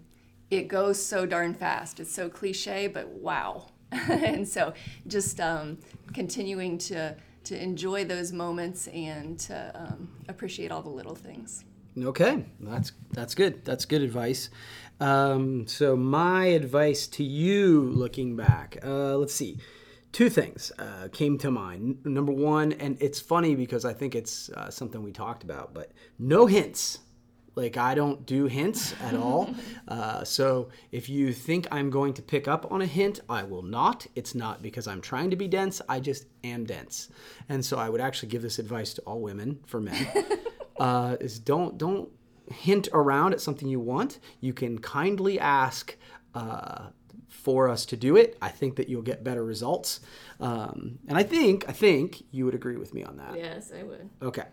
it 0.49 0.67
goes 0.67 1.03
so 1.03 1.25
darn 1.25 1.53
fast. 1.53 1.99
It's 1.99 2.13
so 2.13 2.29
cliche, 2.29 2.87
but 2.87 3.07
wow. 3.07 3.67
and 3.91 4.47
so 4.47 4.73
just 5.07 5.39
um, 5.39 5.77
continuing 6.13 6.77
to, 6.77 7.15
to 7.45 7.61
enjoy 7.61 8.05
those 8.05 8.31
moments 8.31 8.87
and 8.87 9.39
to 9.39 9.71
um, 9.75 10.09
appreciate 10.27 10.71
all 10.71 10.81
the 10.81 10.89
little 10.89 11.15
things. 11.15 11.63
Okay, 11.97 12.45
that's 12.59 12.91
that's 13.11 13.33
good. 13.33 13.65
That's 13.65 13.85
good 13.85 14.03
advice. 14.03 14.51
Um, 14.99 15.65
so 15.65 15.95
my 15.95 16.45
advice 16.45 17.07
to 17.07 17.23
you, 17.23 17.81
looking 17.81 18.35
back, 18.35 18.77
uh, 18.83 19.17
let's 19.17 19.33
see, 19.33 19.57
two 20.17 20.29
things 20.31 20.71
uh, 20.79 21.07
came 21.13 21.37
to 21.37 21.51
mind. 21.51 22.03
Number 22.03 22.31
one, 22.31 22.71
and 22.71 22.97
it's 22.99 23.19
funny 23.19 23.53
because 23.53 23.85
I 23.85 23.93
think 23.93 24.15
it's 24.15 24.49
uh, 24.49 24.71
something 24.71 25.03
we 25.03 25.11
talked 25.11 25.43
about, 25.43 25.75
but 25.75 25.91
no 26.17 26.47
hints. 26.47 27.01
Like 27.53 27.77
I 27.77 27.93
don't 27.93 28.25
do 28.25 28.47
hints 28.47 28.95
at 29.03 29.13
all. 29.23 29.53
uh, 29.87 30.23
so 30.23 30.69
if 30.91 31.07
you 31.07 31.31
think 31.31 31.67
I'm 31.69 31.91
going 31.91 32.15
to 32.15 32.23
pick 32.23 32.47
up 32.47 32.71
on 32.71 32.81
a 32.81 32.87
hint, 32.87 33.19
I 33.29 33.43
will 33.43 33.61
not. 33.61 34.07
It's 34.15 34.33
not 34.33 34.63
because 34.63 34.87
I'm 34.87 35.01
trying 35.01 35.29
to 35.29 35.35
be 35.35 35.47
dense. 35.47 35.83
I 35.87 35.99
just 35.99 36.25
am 36.43 36.65
dense, 36.65 37.09
and 37.47 37.63
so 37.63 37.77
I 37.77 37.87
would 37.87 38.01
actually 38.01 38.29
give 38.29 38.41
this 38.41 38.57
advice 38.57 38.95
to 38.95 39.03
all 39.03 39.21
women 39.21 39.59
for 39.67 39.79
men 39.79 40.07
uh, 40.79 41.17
is 41.19 41.37
don't 41.37 41.77
don't 41.77 42.09
hint 42.51 42.87
around 42.91 43.33
at 43.33 43.41
something 43.41 43.67
you 43.67 43.79
want. 43.79 44.17
You 44.41 44.53
can 44.53 44.79
kindly 44.79 45.39
ask 45.39 45.95
uh, 46.33 46.87
for 47.43 47.69
us 47.69 47.85
to 47.85 47.97
do 47.97 48.17
it. 48.17 48.37
I 48.41 48.49
think 48.49 48.75
that 48.75 48.89
you'll 48.89 49.01
get 49.01 49.23
better 49.23 49.43
results, 49.43 50.01
um, 50.39 50.99
and 51.07 51.17
I 51.17 51.23
think 51.23 51.65
I 51.69 51.71
think 51.71 52.23
you 52.31 52.45
would 52.45 52.55
agree 52.55 52.77
with 52.77 52.93
me 52.93 53.03
on 53.03 53.17
that. 53.17 53.37
Yes, 53.37 53.71
I 53.77 53.83
would. 53.83 54.09
Okay, 54.21 54.45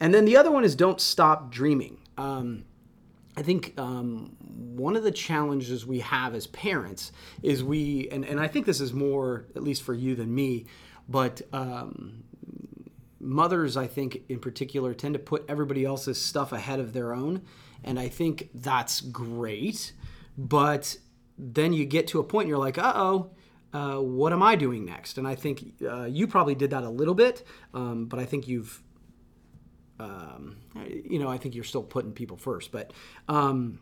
and 0.00 0.12
then 0.12 0.24
the 0.24 0.36
other 0.36 0.50
one 0.50 0.64
is 0.64 0.74
don't 0.74 1.00
stop 1.00 1.50
dreaming. 1.50 1.98
Um, 2.18 2.64
I 3.36 3.42
think 3.42 3.78
um, 3.78 4.36
one 4.76 4.94
of 4.94 5.04
the 5.04 5.10
challenges 5.10 5.86
we 5.86 6.00
have 6.00 6.34
as 6.34 6.46
parents 6.48 7.12
is 7.42 7.64
we, 7.64 8.08
and, 8.10 8.26
and 8.26 8.38
I 8.38 8.46
think 8.46 8.66
this 8.66 8.80
is 8.80 8.92
more, 8.92 9.46
at 9.56 9.62
least 9.62 9.82
for 9.82 9.94
you 9.94 10.14
than 10.14 10.34
me, 10.34 10.66
but 11.08 11.40
um, 11.52 12.24
mothers, 13.18 13.76
I 13.76 13.86
think 13.86 14.24
in 14.28 14.38
particular, 14.38 14.92
tend 14.92 15.14
to 15.14 15.18
put 15.18 15.46
everybody 15.48 15.84
else's 15.84 16.20
stuff 16.20 16.52
ahead 16.52 16.78
of 16.78 16.92
their 16.92 17.14
own. 17.14 17.42
And 17.84 17.98
I 17.98 18.08
think 18.08 18.50
that's 18.54 19.00
great. 19.00 19.92
But 20.36 20.98
then 21.38 21.72
you 21.72 21.84
get 21.84 22.06
to 22.08 22.20
a 22.20 22.24
point 22.24 22.44
and 22.44 22.50
you're 22.50 22.58
like, 22.58 22.78
uh 22.78 22.92
oh, 22.94 23.30
uh, 23.72 23.96
what 23.96 24.32
am 24.32 24.42
I 24.42 24.54
doing 24.54 24.84
next? 24.84 25.18
And 25.18 25.26
I 25.26 25.34
think 25.34 25.74
uh, 25.82 26.04
you 26.04 26.26
probably 26.26 26.54
did 26.54 26.70
that 26.70 26.82
a 26.82 26.90
little 26.90 27.14
bit, 27.14 27.46
um, 27.72 28.06
but 28.06 28.18
I 28.18 28.24
think 28.24 28.46
you've 28.46 28.82
um, 29.98 30.56
you 31.04 31.20
know, 31.20 31.28
I 31.28 31.38
think 31.38 31.54
you're 31.54 31.62
still 31.62 31.82
putting 31.82 32.12
people 32.12 32.36
first. 32.36 32.72
But 32.72 32.92
um, 33.28 33.78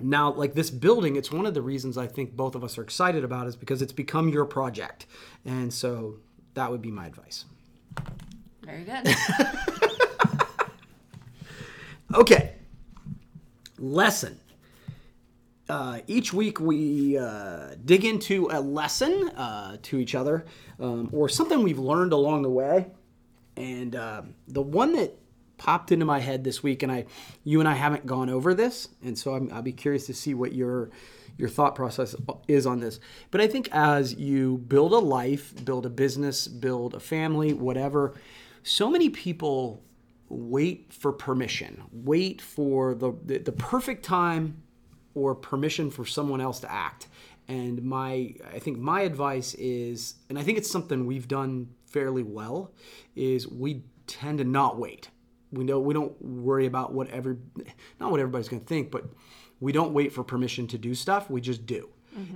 now, 0.00 0.32
like 0.32 0.54
this 0.54 0.68
building, 0.68 1.14
it's 1.14 1.30
one 1.30 1.46
of 1.46 1.54
the 1.54 1.62
reasons 1.62 1.96
I 1.96 2.08
think 2.08 2.34
both 2.34 2.56
of 2.56 2.64
us 2.64 2.76
are 2.76 2.82
excited 2.82 3.22
about 3.22 3.46
is 3.46 3.54
because 3.54 3.80
it's 3.80 3.92
become 3.92 4.28
your 4.28 4.46
project. 4.46 5.06
And 5.44 5.72
so 5.72 6.16
that 6.54 6.72
would 6.72 6.82
be 6.82 6.90
my 6.90 7.06
advice. 7.06 7.44
Very 8.62 8.84
good. 8.84 9.14
Okay. 12.14 12.52
Lesson. 13.78 14.38
Uh, 15.68 16.00
each 16.06 16.32
week 16.32 16.60
we 16.60 17.16
uh, 17.16 17.74
dig 17.84 18.04
into 18.04 18.48
a 18.50 18.60
lesson 18.60 19.30
uh, 19.30 19.76
to 19.82 19.98
each 19.98 20.14
other 20.14 20.44
um, 20.78 21.08
or 21.12 21.28
something 21.28 21.62
we've 21.62 21.78
learned 21.78 22.12
along 22.12 22.42
the 22.42 22.50
way. 22.50 22.86
And 23.56 23.96
uh, 23.96 24.22
the 24.48 24.60
one 24.60 24.92
that 24.94 25.18
popped 25.56 25.92
into 25.92 26.04
my 26.04 26.20
head 26.20 26.44
this 26.44 26.62
week, 26.62 26.82
and 26.82 26.92
I, 26.92 27.06
you 27.44 27.60
and 27.60 27.68
I 27.68 27.74
haven't 27.74 28.04
gone 28.04 28.28
over 28.28 28.52
this, 28.52 28.88
and 29.02 29.16
so 29.18 29.34
I'm, 29.34 29.50
I'll 29.52 29.62
be 29.62 29.72
curious 29.72 30.06
to 30.06 30.14
see 30.14 30.34
what 30.34 30.52
your 30.52 30.90
your 31.36 31.48
thought 31.48 31.74
process 31.74 32.14
is 32.46 32.64
on 32.64 32.78
this. 32.78 33.00
But 33.32 33.40
I 33.40 33.48
think 33.48 33.68
as 33.72 34.14
you 34.14 34.58
build 34.58 34.92
a 34.92 34.98
life, 34.98 35.64
build 35.64 35.84
a 35.84 35.90
business, 35.90 36.46
build 36.46 36.94
a 36.94 37.00
family, 37.00 37.52
whatever, 37.52 38.14
so 38.62 38.88
many 38.88 39.10
people 39.10 39.82
wait 40.28 40.92
for 40.92 41.12
permission, 41.12 41.82
wait 41.90 42.40
for 42.40 42.94
the, 42.94 43.12
the, 43.24 43.38
the 43.38 43.50
perfect 43.50 44.04
time 44.04 44.62
or 45.14 45.34
permission 45.34 45.90
for 45.90 46.04
someone 46.04 46.40
else 46.40 46.60
to 46.60 46.70
act. 46.70 47.08
And 47.46 47.82
my, 47.82 48.34
I 48.52 48.58
think 48.58 48.78
my 48.78 49.02
advice 49.02 49.54
is, 49.54 50.14
and 50.28 50.38
I 50.38 50.42
think 50.42 50.58
it's 50.58 50.70
something 50.70 51.06
we've 51.06 51.28
done 51.28 51.68
fairly 51.86 52.22
well, 52.22 52.72
is 53.14 53.46
we 53.46 53.84
tend 54.06 54.38
to 54.38 54.44
not 54.44 54.78
wait. 54.78 55.10
We 55.52 55.64
know 55.64 55.78
we 55.78 55.94
don't 55.94 56.20
worry 56.20 56.66
about 56.66 56.92
what 56.92 57.08
every, 57.10 57.36
not 58.00 58.10
what 58.10 58.20
everybody's 58.20 58.48
going 58.48 58.62
to 58.62 58.66
think, 58.66 58.90
but 58.90 59.04
we 59.60 59.72
don't 59.72 59.92
wait 59.92 60.12
for 60.12 60.24
permission 60.24 60.66
to 60.68 60.78
do 60.78 60.94
stuff. 60.94 61.30
We 61.30 61.40
just 61.40 61.66
do. 61.66 61.90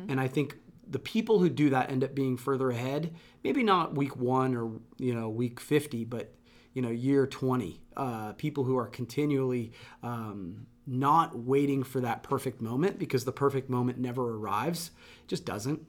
And 0.08 0.20
I 0.20 0.28
think 0.28 0.56
the 0.90 0.98
people 0.98 1.38
who 1.38 1.48
do 1.48 1.70
that 1.70 1.90
end 1.90 2.02
up 2.02 2.14
being 2.14 2.36
further 2.36 2.70
ahead. 2.70 3.14
Maybe 3.44 3.62
not 3.62 3.94
week 3.94 4.16
one 4.16 4.56
or 4.56 4.70
you 4.96 5.14
know 5.14 5.28
week 5.28 5.60
fifty, 5.60 6.04
but 6.04 6.34
you 6.74 6.82
know 6.82 6.90
year 6.90 7.26
20 7.26 7.80
uh, 7.96 8.32
people 8.34 8.64
who 8.64 8.76
are 8.76 8.86
continually 8.86 9.72
um, 10.02 10.66
not 10.88 11.38
waiting 11.38 11.82
for 11.82 12.00
that 12.00 12.22
perfect 12.22 12.60
moment 12.60 12.98
because 12.98 13.24
the 13.24 13.32
perfect 13.32 13.68
moment 13.68 13.98
never 13.98 14.36
arrives 14.36 14.90
it 15.22 15.28
just 15.28 15.44
doesn't 15.44 15.84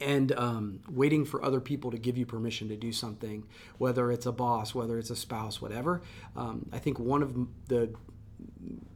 and 0.00 0.32
um, 0.32 0.80
waiting 0.90 1.24
for 1.24 1.44
other 1.44 1.60
people 1.60 1.92
to 1.92 1.98
give 1.98 2.18
you 2.18 2.26
permission 2.26 2.68
to 2.68 2.76
do 2.76 2.92
something 2.92 3.46
whether 3.78 4.10
it's 4.10 4.26
a 4.26 4.32
boss 4.32 4.74
whether 4.74 4.98
it's 4.98 5.10
a 5.10 5.16
spouse 5.16 5.62
whatever 5.62 6.02
um, 6.34 6.68
i 6.72 6.78
think 6.78 6.98
one 6.98 7.22
of 7.22 7.36
the 7.68 7.94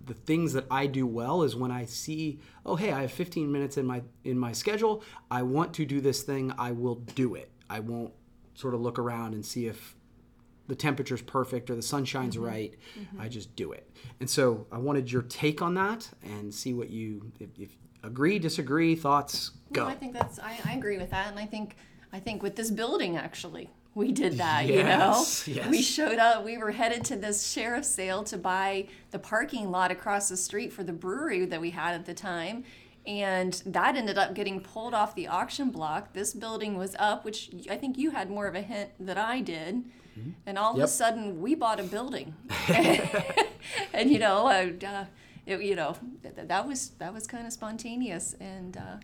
the 0.07 0.15
things 0.15 0.53
that 0.55 0.67
I 0.71 0.87
do 0.87 1.07
well 1.07 1.45
is 1.45 1.55
when 1.55 1.71
I 1.71 1.85
see, 1.85 2.41
oh 2.67 2.75
hey, 2.75 2.91
I 2.91 3.03
have 3.03 3.13
15 3.13 3.51
minutes 3.51 3.77
in 3.77 3.87
my 3.87 4.03
in 4.25 4.39
my 4.39 4.53
schedule. 4.53 5.05
I 5.31 5.43
want 5.43 5.73
to 5.75 5.85
do 5.87 6.01
this 6.01 6.23
thing. 6.23 6.53
I 6.59 6.73
will 6.73 6.97
do 6.97 7.37
it. 7.37 7.51
I 7.69 7.79
won't 7.79 8.13
sort 8.55 8.75
of 8.75 8.81
look 8.81 8.99
around 8.99 9.35
and 9.35 9.47
see 9.47 9.67
if 9.67 9.95
the 10.71 10.77
temperature's 10.77 11.21
perfect 11.21 11.69
or 11.69 11.77
the 11.77 11.83
sun 11.83 12.07
shines 12.07 12.37
mm-hmm. 12.37 12.47
right. 12.47 12.75
I 12.97 13.01
mm-hmm. 13.01 13.29
just 13.29 13.55
do 13.57 13.73
it. 13.73 13.91
And 14.21 14.31
so 14.31 14.67
I 14.73 14.79
wanted 14.79 15.13
your 15.13 15.23
take 15.23 15.61
on 15.61 15.75
that 15.75 16.09
and 16.23 16.55
see 16.55 16.73
what 16.73 16.89
you 16.89 17.31
if, 17.39 17.51
if 17.59 17.71
Agree, 18.03 18.39
disagree, 18.39 18.95
thoughts, 18.95 19.51
go. 19.73 19.83
Well, 19.83 19.91
I 19.91 19.95
think 19.95 20.15
that's 20.15 20.39
I, 20.39 20.59
I 20.65 20.73
agree 20.75 20.97
with 20.97 21.11
that, 21.11 21.29
and 21.29 21.39
I 21.39 21.45
think 21.45 21.77
I 22.13 22.19
think 22.19 22.43
with 22.43 22.57
this 22.57 22.71
building 22.71 23.19
actually 23.19 23.69
we 23.95 24.11
did 24.13 24.39
that. 24.39 24.67
Yes, 24.67 25.47
you 25.47 25.55
know, 25.55 25.61
yes. 25.61 25.71
we 25.71 25.83
showed 25.83 26.19
up. 26.19 26.45
We 26.45 26.57
were 26.57 26.71
headed 26.71 27.05
to 27.07 27.17
this 27.17 27.47
sheriff's 27.47 27.89
sale 27.89 28.25
to 28.25 28.39
buy 28.39 28.89
the 29.11 29.19
parking 29.19 29.71
lot 29.71 29.91
across 29.91 30.29
the 30.31 30.37
street 30.37 30.73
for 30.73 30.83
the 30.83 30.93
brewery 30.93 31.45
that 31.45 31.61
we 31.61 31.71
had 31.71 31.95
at 31.95 32.07
the 32.07 32.15
time. 32.15 32.65
And 33.07 33.63
that 33.67 33.97
ended 33.97 34.19
up 34.19 34.35
getting 34.35 34.61
pulled 34.61 34.95
off 34.95 35.15
the 35.15 35.27
auction 35.27 35.71
block. 35.71 36.13
This 36.13 36.35
building 36.35 36.77
was 36.77 36.95
up, 36.99 37.25
which 37.25 37.51
I 37.71 37.77
think 37.77 37.97
you 37.97 38.11
had 38.11 38.31
more 38.31 38.47
of 38.47 38.55
a 38.55 38.61
hint 38.61 38.91
that 39.01 39.17
I 39.17 39.41
did. 39.41 39.85
And 40.47 40.59
all 40.59 40.75
of 40.75 40.83
a 40.83 40.89
sudden, 40.89 41.41
we 41.41 41.55
bought 41.55 41.81
a 41.81 41.83
building. 41.83 42.35
and 43.93 44.11
you 44.11 44.19
know, 44.19 44.47
uh, 44.47 44.87
uh, 44.87 45.05
it, 45.47 45.63
you 45.63 45.75
know, 45.75 45.97
th- 46.23 46.35
that 46.49 46.67
was 46.67 46.91
that 46.99 47.13
was 47.13 47.27
kind 47.27 47.47
of 47.47 47.53
spontaneous, 47.53 48.35
and 48.41 48.77
uh, 48.77 48.97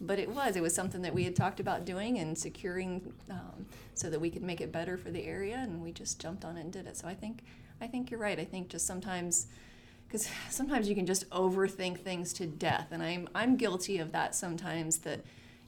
but 0.00 0.18
it 0.18 0.28
was 0.28 0.56
it 0.56 0.62
was 0.62 0.74
something 0.74 1.02
that 1.02 1.14
we 1.14 1.24
had 1.24 1.36
talked 1.36 1.60
about 1.60 1.84
doing 1.84 2.18
and 2.18 2.36
securing 2.36 3.12
um, 3.30 3.66
so 3.94 4.08
that 4.10 4.20
we 4.20 4.30
could 4.30 4.42
make 4.42 4.60
it 4.60 4.72
better 4.72 4.96
for 4.96 5.10
the 5.10 5.24
area, 5.24 5.56
and 5.56 5.82
we 5.82 5.92
just 5.92 6.20
jumped 6.20 6.44
on 6.44 6.56
it 6.56 6.60
and 6.60 6.72
did 6.72 6.86
it. 6.86 6.96
So 6.96 7.08
I 7.08 7.14
think 7.14 7.42
I 7.80 7.86
think 7.86 8.10
you're 8.10 8.20
right. 8.20 8.38
I 8.38 8.44
think 8.44 8.68
just 8.68 8.86
sometimes. 8.86 9.46
Because 10.10 10.28
sometimes 10.50 10.88
you 10.88 10.96
can 10.96 11.06
just 11.06 11.28
overthink 11.30 12.00
things 12.00 12.32
to 12.34 12.46
death, 12.46 12.88
and 12.90 13.00
I'm 13.02 13.28
I'm 13.34 13.56
guilty 13.56 13.98
of 13.98 14.10
that 14.12 14.34
sometimes. 14.34 14.98
That 14.98 15.20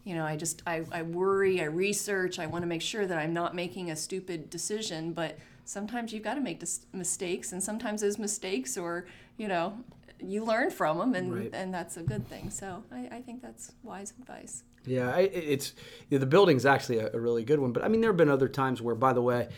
you 0.04 0.16
know, 0.16 0.24
I 0.24 0.36
just 0.36 0.62
I, 0.66 0.82
I 0.90 1.02
worry, 1.02 1.60
I 1.60 1.64
research, 1.64 2.40
I 2.40 2.46
want 2.46 2.62
to 2.62 2.66
make 2.66 2.82
sure 2.82 3.06
that 3.06 3.18
I'm 3.18 3.32
not 3.32 3.54
making 3.54 3.90
a 3.90 3.96
stupid 3.96 4.50
decision. 4.50 5.12
But 5.12 5.38
sometimes 5.64 6.12
you've 6.12 6.24
got 6.24 6.34
to 6.34 6.40
make 6.40 6.58
dis- 6.58 6.86
mistakes, 6.92 7.52
and 7.52 7.62
sometimes 7.62 8.00
those 8.00 8.18
mistakes, 8.18 8.76
or 8.76 9.06
you 9.36 9.46
know, 9.46 9.78
you 10.20 10.44
learn 10.44 10.70
from 10.72 10.98
them, 10.98 11.14
and 11.14 11.32
Right. 11.32 11.50
and 11.52 11.72
that's 11.72 11.96
a 11.96 12.02
good 12.02 12.26
thing. 12.28 12.50
So 12.50 12.82
I, 12.90 13.08
I 13.12 13.20
think 13.20 13.42
that's 13.42 13.70
wise 13.84 14.12
advice. 14.18 14.64
Yeah, 14.84 15.14
I, 15.14 15.20
it- 15.20 15.34
it's 15.34 15.74
yeah, 16.10 16.18
the 16.18 16.26
building's 16.26 16.66
actually 16.66 16.98
a, 16.98 17.12
a 17.14 17.20
really 17.20 17.44
good 17.44 17.60
one. 17.60 17.72
But 17.72 17.84
I 17.84 17.88
mean, 17.88 18.00
there 18.00 18.10
have 18.10 18.16
been 18.16 18.28
other 18.28 18.48
times 18.48 18.82
where, 18.82 18.96
by 18.96 19.12
the 19.12 19.22
way, 19.22 19.48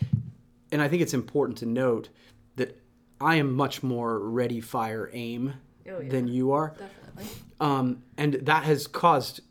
and 0.71 0.79
I 0.79 0.87
think 0.87 1.01
it's 1.01 1.15
important 1.15 1.57
to 1.59 1.65
note 1.65 2.09
that 2.57 2.79
I 3.19 3.35
am 3.35 3.53
much 3.53 3.81
more 3.83 4.19
ready, 4.19 4.61
fire, 4.61 5.09
aim 5.13 5.53
Oh, 5.89 5.99
yeah. 6.01 6.09
than 6.09 6.27
you 6.27 6.51
are, 6.51 6.73
Definitely. 6.77 7.25
um, 7.59 8.03
and 8.17 8.33
that 8.35 8.63
has 8.63 8.87
caused 8.87 9.41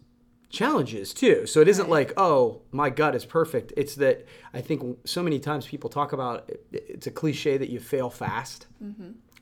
challenges 0.51 1.13
too. 1.15 1.47
So 1.47 1.61
it 1.61 1.69
isn't 1.69 1.85
Right. 1.85 2.09
like, 2.09 2.13
oh, 2.17 2.61
my 2.73 2.91
gut 2.91 3.15
is 3.15 3.25
perfect. 3.25 3.73
It's 3.77 3.95
that 3.97 4.27
I 4.53 4.61
think 4.61 4.99
so 5.05 5.23
many 5.23 5.39
times 5.41 5.67
people 5.67 5.91
talk 5.91 6.13
about 6.13 6.49
it, 6.49 6.65
it's 6.73 7.07
a 7.07 7.11
cliche 7.11 7.57
that 7.57 7.71
you 7.71 7.81
fail 7.81 8.11
fast, 8.11 8.67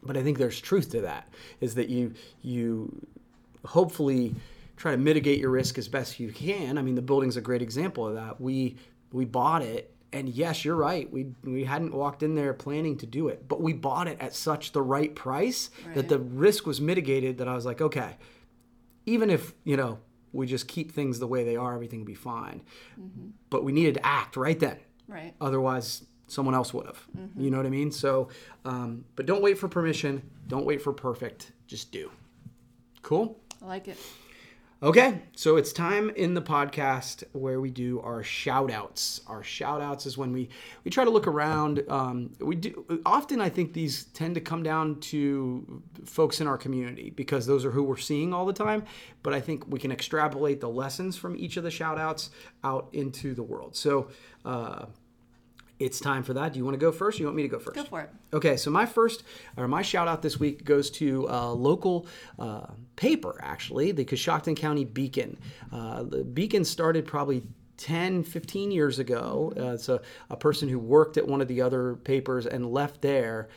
but 0.02 0.16
I 0.16 0.22
think 0.22 0.38
there's 0.38 0.60
truth 0.60 0.90
to 0.92 1.00
that. 1.02 1.28
Is 1.60 1.74
that 1.74 1.88
you 1.88 2.14
you 2.42 3.06
hopefully 3.64 4.34
try 4.76 4.92
to 4.92 4.98
mitigate 4.98 5.38
your 5.38 5.50
risk 5.50 5.78
as 5.78 5.88
best 5.88 6.18
you 6.18 6.32
can. 6.32 6.78
I 6.78 6.82
mean, 6.82 6.94
the 6.94 7.02
building's 7.02 7.36
a 7.36 7.40
great 7.40 7.62
example 7.62 8.06
of 8.08 8.14
that. 8.14 8.40
We 8.40 8.76
we 9.12 9.24
bought 9.24 9.62
it, 9.62 9.94
and 10.12 10.28
yes, 10.28 10.64
you're 10.64 10.76
right. 10.76 11.10
We 11.10 11.28
we 11.42 11.64
hadn't 11.64 11.94
walked 11.94 12.22
in 12.22 12.34
there 12.34 12.52
planning 12.52 12.96
to 12.98 13.06
do 13.06 13.28
it, 13.28 13.48
but 13.48 13.60
we 13.60 13.72
bought 13.72 14.08
it 14.08 14.18
at 14.20 14.34
such 14.34 14.72
the 14.72 14.82
right 14.82 15.14
price 15.14 15.70
that 15.94 16.08
the 16.08 16.18
risk 16.18 16.66
was 16.66 16.80
mitigated. 16.80 17.38
That 17.38 17.48
I 17.48 17.54
was 17.54 17.64
like, 17.64 17.80
okay, 17.80 18.16
even 19.06 19.30
if 19.30 19.54
you 19.64 19.76
know 19.76 19.98
we 20.32 20.46
just 20.46 20.68
keep 20.68 20.92
things 20.92 21.18
the 21.18 21.26
way 21.26 21.44
they 21.44 21.56
are, 21.56 21.74
everything 21.74 22.00
will 22.00 22.06
be 22.06 22.14
fine. 22.14 22.62
But 23.50 23.64
we 23.64 23.72
needed 23.72 23.94
to 23.94 24.06
act 24.06 24.36
right 24.36 24.58
then. 24.58 24.78
Right. 25.06 25.34
Otherwise, 25.40 26.04
someone 26.26 26.54
else 26.54 26.72
would 26.72 26.86
have. 26.86 27.06
You 27.36 27.50
know 27.50 27.58
what 27.58 27.66
I 27.66 27.70
mean? 27.70 27.90
So, 27.90 28.28
um, 28.64 29.04
but 29.16 29.26
don't 29.26 29.42
wait 29.42 29.58
for 29.58 29.68
permission. 29.68 30.22
Don't 30.46 30.64
wait 30.64 30.80
for 30.80 30.92
perfect. 30.92 31.52
Just 31.66 31.92
do. 31.92 32.10
Cool. 33.02 33.38
I 33.62 33.66
like 33.66 33.88
it. 33.88 33.98
Okay, 34.82 35.22
so 35.36 35.58
it's 35.58 35.72
time 35.72 36.10
in 36.10 36.34
the 36.34 36.42
podcast 36.42 37.22
where 37.34 37.60
we 37.60 37.70
do 37.70 38.00
our 38.00 38.24
shout 38.24 38.68
outs. 38.68 39.20
Our 39.28 39.44
shout 39.44 39.80
outs 39.80 40.06
is 40.06 40.18
when 40.18 40.32
we, 40.32 40.48
we 40.82 40.90
try 40.90 41.04
to 41.04 41.10
look 41.10 41.28
around. 41.28 41.84
Um, 41.88 42.32
we 42.40 42.56
do 42.56 43.00
often 43.06 43.40
I 43.40 43.48
think 43.48 43.74
these 43.74 44.06
tend 44.06 44.34
to 44.34 44.40
come 44.40 44.64
down 44.64 44.98
to 45.02 45.80
folks 46.04 46.40
in 46.40 46.48
our 46.48 46.58
community 46.58 47.10
because 47.10 47.46
those 47.46 47.64
are 47.64 47.70
who 47.70 47.84
we're 47.84 47.96
seeing 47.96 48.34
all 48.34 48.44
the 48.44 48.52
time. 48.52 48.82
But 49.22 49.34
I 49.34 49.40
think 49.40 49.64
we 49.68 49.78
can 49.78 49.92
extrapolate 49.92 50.60
the 50.60 50.68
lessons 50.68 51.16
from 51.16 51.36
each 51.36 51.56
of 51.56 51.62
the 51.62 51.70
shout 51.70 51.96
outs 51.96 52.30
out 52.64 52.88
into 52.92 53.34
the 53.34 53.42
world. 53.44 53.76
So 53.76 54.08
uh, 54.44 54.86
it's 55.84 56.00
time 56.00 56.22
for 56.22 56.34
that. 56.34 56.52
Do 56.52 56.58
you 56.58 56.64
want 56.64 56.74
to 56.74 56.78
go 56.78 56.92
first? 56.92 57.18
Or 57.18 57.22
you 57.22 57.26
want 57.26 57.36
me 57.36 57.42
to 57.42 57.48
go 57.48 57.58
first? 57.58 57.76
Go 57.76 57.84
for 57.84 58.00
it. 58.00 58.10
Okay, 58.32 58.56
so 58.56 58.70
my 58.70 58.86
first 58.86 59.24
or 59.56 59.68
my 59.68 59.82
shout 59.82 60.08
out 60.08 60.22
this 60.22 60.38
week 60.38 60.64
goes 60.64 60.90
to 60.92 61.26
a 61.28 61.52
local 61.52 62.06
uh, 62.38 62.66
paper, 62.96 63.38
actually, 63.42 63.92
the 63.92 64.04
Coshocton 64.04 64.56
County 64.56 64.84
Beacon. 64.84 65.38
Uh, 65.72 66.04
the 66.04 66.24
Beacon 66.24 66.64
started 66.64 67.06
probably 67.06 67.42
10, 67.82 68.22
15 68.22 68.70
years 68.70 69.00
ago. 69.00 69.52
Uh, 69.56 69.72
it's 69.72 69.88
a, 69.88 70.00
a 70.30 70.36
person 70.36 70.68
who 70.68 70.78
worked 70.78 71.16
at 71.16 71.26
one 71.26 71.40
of 71.40 71.48
the 71.48 71.60
other 71.60 71.96
papers 71.96 72.46
and 72.46 72.72
left 72.72 73.02
there 73.02 73.48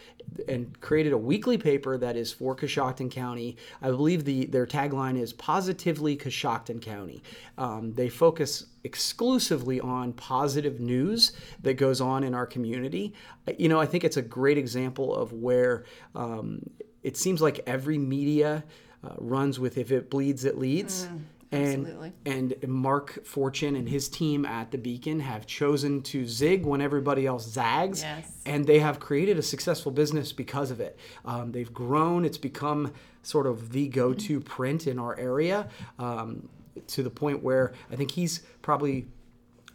and 0.47 0.81
created 0.81 1.13
a 1.13 1.17
weekly 1.17 1.59
paper 1.59 1.95
that 1.95 2.15
is 2.15 2.33
for 2.33 2.55
Coshocton 2.55 3.11
County. 3.11 3.55
I 3.83 3.91
believe 3.91 4.25
the 4.25 4.47
their 4.47 4.65
tagline 4.65 5.15
is 5.15 5.31
Positively 5.31 6.17
Coshocton 6.17 6.81
County. 6.81 7.21
Um, 7.59 7.93
they 7.93 8.09
focus 8.09 8.65
exclusively 8.83 9.79
on 9.79 10.11
positive 10.13 10.79
news 10.79 11.33
that 11.61 11.75
goes 11.75 12.01
on 12.01 12.23
in 12.23 12.33
our 12.33 12.47
community. 12.47 13.13
You 13.59 13.69
know, 13.69 13.79
I 13.79 13.85
think 13.85 14.03
it's 14.03 14.17
a 14.17 14.23
great 14.23 14.57
example 14.57 15.15
of 15.15 15.33
where 15.33 15.85
um, 16.15 16.61
it 17.03 17.15
seems 17.15 17.43
like 17.43 17.59
every 17.67 17.99
media 17.99 18.63
uh, 19.03 19.13
runs 19.19 19.59
with 19.59 19.77
if 19.77 19.91
it 19.91 20.09
bleeds, 20.09 20.45
it 20.45 20.57
leads. 20.57 21.07
And, 21.55 21.85
absolutely. 21.85 22.13
and 22.25 22.55
Mark 22.67 23.25
Fortune 23.25 23.75
and 23.75 23.87
his 23.87 24.09
team 24.09 24.45
at 24.45 24.71
the 24.71 24.77
Beacon 24.77 25.19
have 25.19 25.45
chosen 25.45 26.01
to 26.03 26.27
zig 26.27 26.65
when 26.65 26.81
everybody 26.81 27.25
else 27.25 27.47
zags. 27.47 28.01
Yes. 28.01 28.31
And 28.45 28.65
they 28.65 28.79
have 28.79 28.99
created 28.99 29.37
a 29.37 29.41
successful 29.41 29.91
business 29.91 30.33
because 30.33 30.71
of 30.71 30.79
it. 30.79 30.97
Um, 31.23 31.51
they've 31.51 31.73
grown, 31.73 32.25
it's 32.25 32.37
become 32.37 32.93
sort 33.23 33.47
of 33.47 33.71
the 33.71 33.87
go 33.87 34.13
to 34.13 34.39
print 34.39 34.87
in 34.87 34.99
our 34.99 35.17
area 35.17 35.67
um, 35.99 36.47
to 36.87 37.03
the 37.03 37.09
point 37.09 37.43
where 37.43 37.73
I 37.91 37.95
think 37.95 38.11
he's 38.11 38.39
probably 38.61 39.07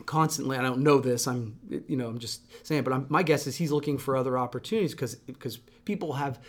constantly 0.07 0.57
i 0.57 0.63
don't 0.63 0.81
know 0.81 0.99
this 0.99 1.27
i'm 1.27 1.59
you 1.87 1.95
know 1.95 2.09
i'm 2.09 2.19
just 2.19 2.41
saying 2.67 2.83
but 2.83 2.93
I'm, 2.93 3.05
my 3.11 3.23
guess 3.23 3.47
is 3.47 3.57
he's 3.57 3.71
looking 3.71 3.99
for 3.99 4.17
other 4.17 4.39
opportunities 4.39 4.93
because 4.93 5.15
because 5.15 5.59
people 5.85 6.15
have 6.15 6.41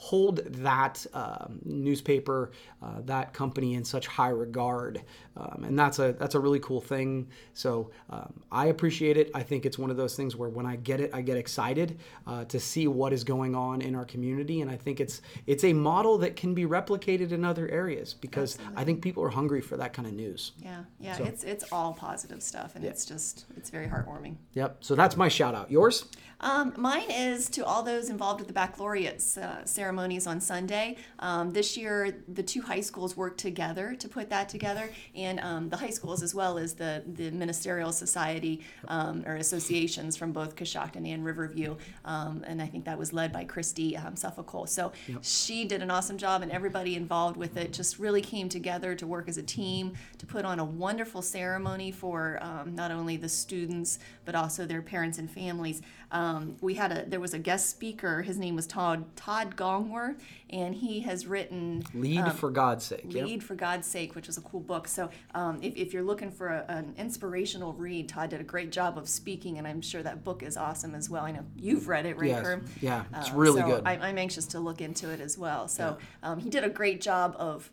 hold 0.00 0.38
that 0.46 1.06
um, 1.12 1.60
newspaper 1.62 2.52
uh, 2.82 3.02
that 3.02 3.34
company 3.34 3.74
in 3.74 3.84
such 3.84 4.06
high 4.06 4.30
regard 4.30 5.02
um, 5.36 5.64
and 5.64 5.78
that's 5.78 5.98
a 5.98 6.12
that's 6.18 6.34
a 6.34 6.40
really 6.40 6.58
cool 6.60 6.80
thing 6.80 7.28
so 7.54 7.90
um, 8.10 8.32
i 8.50 8.66
appreciate 8.66 9.16
it 9.16 9.30
i 9.34 9.42
think 9.42 9.64
it's 9.64 9.78
one 9.78 9.90
of 9.90 9.96
those 9.96 10.16
things 10.16 10.34
where 10.36 10.48
when 10.48 10.66
i 10.66 10.76
get 10.76 11.00
it 11.00 11.10
i 11.14 11.20
get 11.22 11.36
excited 11.36 11.98
uh, 12.26 12.44
to 12.46 12.58
see 12.58 12.86
what 12.88 13.12
is 13.12 13.24
going 13.24 13.54
on 13.54 13.80
in 13.80 13.94
our 13.94 14.04
community 14.04 14.60
and 14.60 14.70
i 14.70 14.76
think 14.76 15.00
it's 15.00 15.22
it's 15.46 15.64
a 15.64 15.72
model 15.72 16.18
that 16.18 16.36
can 16.36 16.54
be 16.54 16.64
replicated 16.66 17.32
in 17.32 17.44
other 17.44 17.68
areas 17.68 18.14
because 18.14 18.58
i 18.76 18.84
think 18.84 19.02
people 19.02 19.22
are 19.22 19.28
hungry 19.30 19.60
for 19.60 19.76
that 19.76 19.92
kind 19.92 20.06
of 20.08 20.14
news 20.14 20.52
Yeah. 20.62 20.82
Yeah. 20.98 21.16
So- 21.16 21.24
It's 21.24 21.44
it's 21.44 21.64
all 21.72 21.92
positive 21.94 22.42
stuff, 22.42 22.74
and 22.76 22.84
it's 22.84 23.04
just 23.04 23.44
it's 23.56 23.70
very 23.70 23.86
heartwarming. 23.86 24.36
Yep. 24.54 24.78
So 24.80 24.94
that's 24.94 25.16
my 25.16 25.28
shout 25.28 25.54
out. 25.54 25.70
Yours? 25.70 26.04
Um, 26.42 26.72
mine 26.76 27.10
is 27.10 27.50
to 27.50 27.64
all 27.66 27.82
those 27.82 28.08
involved 28.08 28.40
with 28.40 28.48
the 28.48 28.54
baccalaureate 28.54 29.22
uh, 29.36 29.64
ceremonies 29.66 30.26
on 30.26 30.40
Sunday. 30.40 30.96
Um, 31.18 31.50
this 31.50 31.76
year, 31.76 32.24
the 32.28 32.42
two 32.42 32.62
high 32.62 32.80
schools 32.80 33.14
worked 33.16 33.38
together 33.38 33.94
to 33.98 34.08
put 34.08 34.30
that 34.30 34.48
together, 34.48 34.88
and 35.14 35.29
um, 35.38 35.68
the 35.68 35.76
high 35.76 35.90
schools 35.90 36.22
as 36.22 36.34
well 36.34 36.58
as 36.58 36.74
the 36.74 37.02
the 37.06 37.30
ministerial 37.30 37.92
society 37.92 38.60
um, 38.88 39.22
or 39.26 39.36
associations 39.36 40.16
from 40.16 40.32
both 40.32 40.56
Coshocton 40.56 41.06
and 41.06 41.24
Riverview, 41.24 41.76
um, 42.04 42.44
and 42.46 42.60
I 42.60 42.66
think 42.66 42.84
that 42.86 42.98
was 42.98 43.12
led 43.12 43.32
by 43.32 43.44
Christy 43.44 43.96
um, 43.96 44.16
Suffolk. 44.16 44.40
So 44.66 44.92
she 45.22 45.64
did 45.64 45.80
an 45.82 45.90
awesome 45.90 46.18
job, 46.18 46.42
and 46.42 46.50
everybody 46.50 46.96
involved 46.96 47.36
with 47.36 47.56
it 47.56 47.72
just 47.72 47.98
really 47.98 48.20
came 48.20 48.48
together 48.48 48.94
to 48.96 49.06
work 49.06 49.28
as 49.28 49.38
a 49.38 49.42
team 49.42 49.92
to 50.18 50.26
put 50.26 50.44
on 50.44 50.58
a 50.58 50.64
wonderful 50.64 51.22
ceremony 51.22 51.92
for 51.92 52.38
um, 52.42 52.74
not 52.74 52.90
only 52.90 53.16
the 53.16 53.28
students 53.28 53.98
but 54.24 54.34
also 54.34 54.66
their 54.66 54.82
parents 54.82 55.18
and 55.18 55.30
families. 55.30 55.82
Um, 56.12 56.56
we 56.60 56.74
had 56.74 56.90
a 56.90 57.04
there 57.06 57.20
was 57.20 57.34
a 57.34 57.38
guest 57.38 57.70
speaker. 57.70 58.22
His 58.22 58.38
name 58.38 58.56
was 58.56 58.66
Todd 58.66 59.04
Todd 59.14 59.56
Gongwer, 59.56 60.16
and 60.48 60.74
he 60.74 61.00
has 61.00 61.26
written 61.26 61.84
Lead 61.94 62.32
for 62.32 62.50
God's 62.50 62.84
sake. 62.84 63.04
Yep. 63.08 63.26
Lead 63.26 63.44
for 63.44 63.54
God's 63.54 63.86
Sake, 63.86 64.14
which 64.14 64.26
was 64.26 64.36
a 64.38 64.40
cool 64.40 64.60
book. 64.60 64.88
So, 64.88 65.09
um, 65.34 65.58
if, 65.62 65.76
if 65.76 65.92
you're 65.92 66.02
looking 66.02 66.30
for 66.30 66.48
a, 66.48 66.64
an 66.68 66.94
inspirational 66.98 67.72
read, 67.72 68.08
Todd 68.08 68.30
did 68.30 68.40
a 68.40 68.44
great 68.44 68.72
job 68.72 68.98
of 68.98 69.08
speaking, 69.08 69.58
and 69.58 69.66
I'm 69.66 69.80
sure 69.80 70.02
that 70.02 70.24
book 70.24 70.42
is 70.42 70.56
awesome 70.56 70.94
as 70.94 71.08
well. 71.10 71.24
I 71.24 71.32
know 71.32 71.44
you've 71.56 71.88
read 71.88 72.06
it, 72.06 72.16
right, 72.16 72.28
Yes. 72.28 72.44
Herm? 72.44 72.64
Yeah, 72.80 73.04
it's 73.16 73.30
Um, 73.30 73.36
really 73.36 73.60
so 73.60 73.66
good. 73.66 73.82
I, 73.86 73.92
I'm 73.96 74.18
anxious 74.18 74.46
to 74.46 74.60
look 74.60 74.80
into 74.80 75.10
it 75.10 75.20
as 75.20 75.36
well. 75.38 75.68
So, 75.68 75.98
um, 76.22 76.38
he 76.38 76.50
did 76.50 76.64
a 76.64 76.70
great 76.70 77.00
job 77.00 77.34
of 77.38 77.70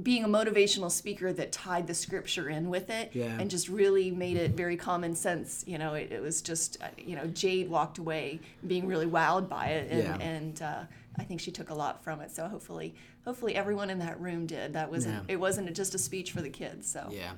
being 0.00 0.24
a 0.24 0.28
motivational 0.28 0.90
speaker 0.90 1.32
that 1.34 1.52
tied 1.52 1.86
the 1.86 1.92
scripture 1.94 2.48
in 2.48 2.70
with 2.70 2.88
it 2.88 3.10
Yeah. 3.12 3.36
and 3.38 3.50
just 3.50 3.68
really 3.68 4.10
made 4.10 4.36
it 4.38 4.52
very 4.52 4.76
common 4.76 5.14
sense. 5.14 5.64
You 5.66 5.76
know, 5.78 5.94
it, 5.94 6.10
it 6.10 6.22
was 6.22 6.40
just, 6.40 6.82
uh, 6.82 6.86
you 6.96 7.14
know, 7.14 7.26
Jade 7.26 7.68
walked 7.68 7.98
away 7.98 8.40
being 8.66 8.86
really 8.86 9.06
wowed 9.06 9.48
by 9.50 9.66
it 9.66 9.90
and, 9.90 10.02
Yeah. 10.02 10.16
and 10.26 10.62
uh, 10.62 10.82
I 11.18 11.24
think 11.24 11.40
she 11.42 11.50
took 11.50 11.68
a 11.68 11.74
lot 11.74 12.02
from 12.02 12.22
it. 12.22 12.30
So 12.30 12.48
hopefully, 12.48 12.94
hopefully 13.26 13.54
everyone 13.54 13.90
in 13.90 13.98
that 13.98 14.18
room 14.18 14.46
did. 14.46 14.72
That 14.72 14.90
wasn't 14.90 15.24
Yeah. 15.28 15.34
it 15.34 15.36
wasn't 15.40 15.70
just 15.76 15.94
a 15.94 15.98
speech 15.98 16.32
for 16.32 16.40
the 16.40 16.48
kids. 16.50 16.90
So 16.90 17.08
Yeah. 17.10 17.32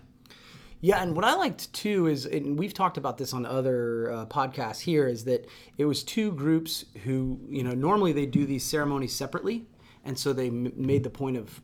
Yeah, 0.80 1.02
and 1.02 1.16
what 1.16 1.24
I 1.24 1.34
liked 1.34 1.72
too 1.72 2.08
is, 2.08 2.26
and 2.26 2.58
we've 2.58 2.74
talked 2.74 2.98
about 2.98 3.16
this 3.16 3.32
on 3.32 3.46
other 3.46 4.12
uh, 4.12 4.26
podcasts 4.26 4.80
here, 4.80 5.08
is 5.08 5.24
that 5.24 5.46
it 5.78 5.86
was 5.86 6.04
two 6.04 6.30
groups 6.32 6.84
who, 7.04 7.40
you 7.48 7.64
know, 7.64 7.72
normally 7.72 8.12
they 8.12 8.26
do 8.26 8.44
these 8.44 8.64
ceremonies 8.64 9.14
separately, 9.14 9.64
and 10.04 10.18
so 10.18 10.34
they 10.34 10.48
m- 10.48 10.72
made 10.76 11.02
the 11.02 11.08
point 11.10 11.38
of 11.38 11.62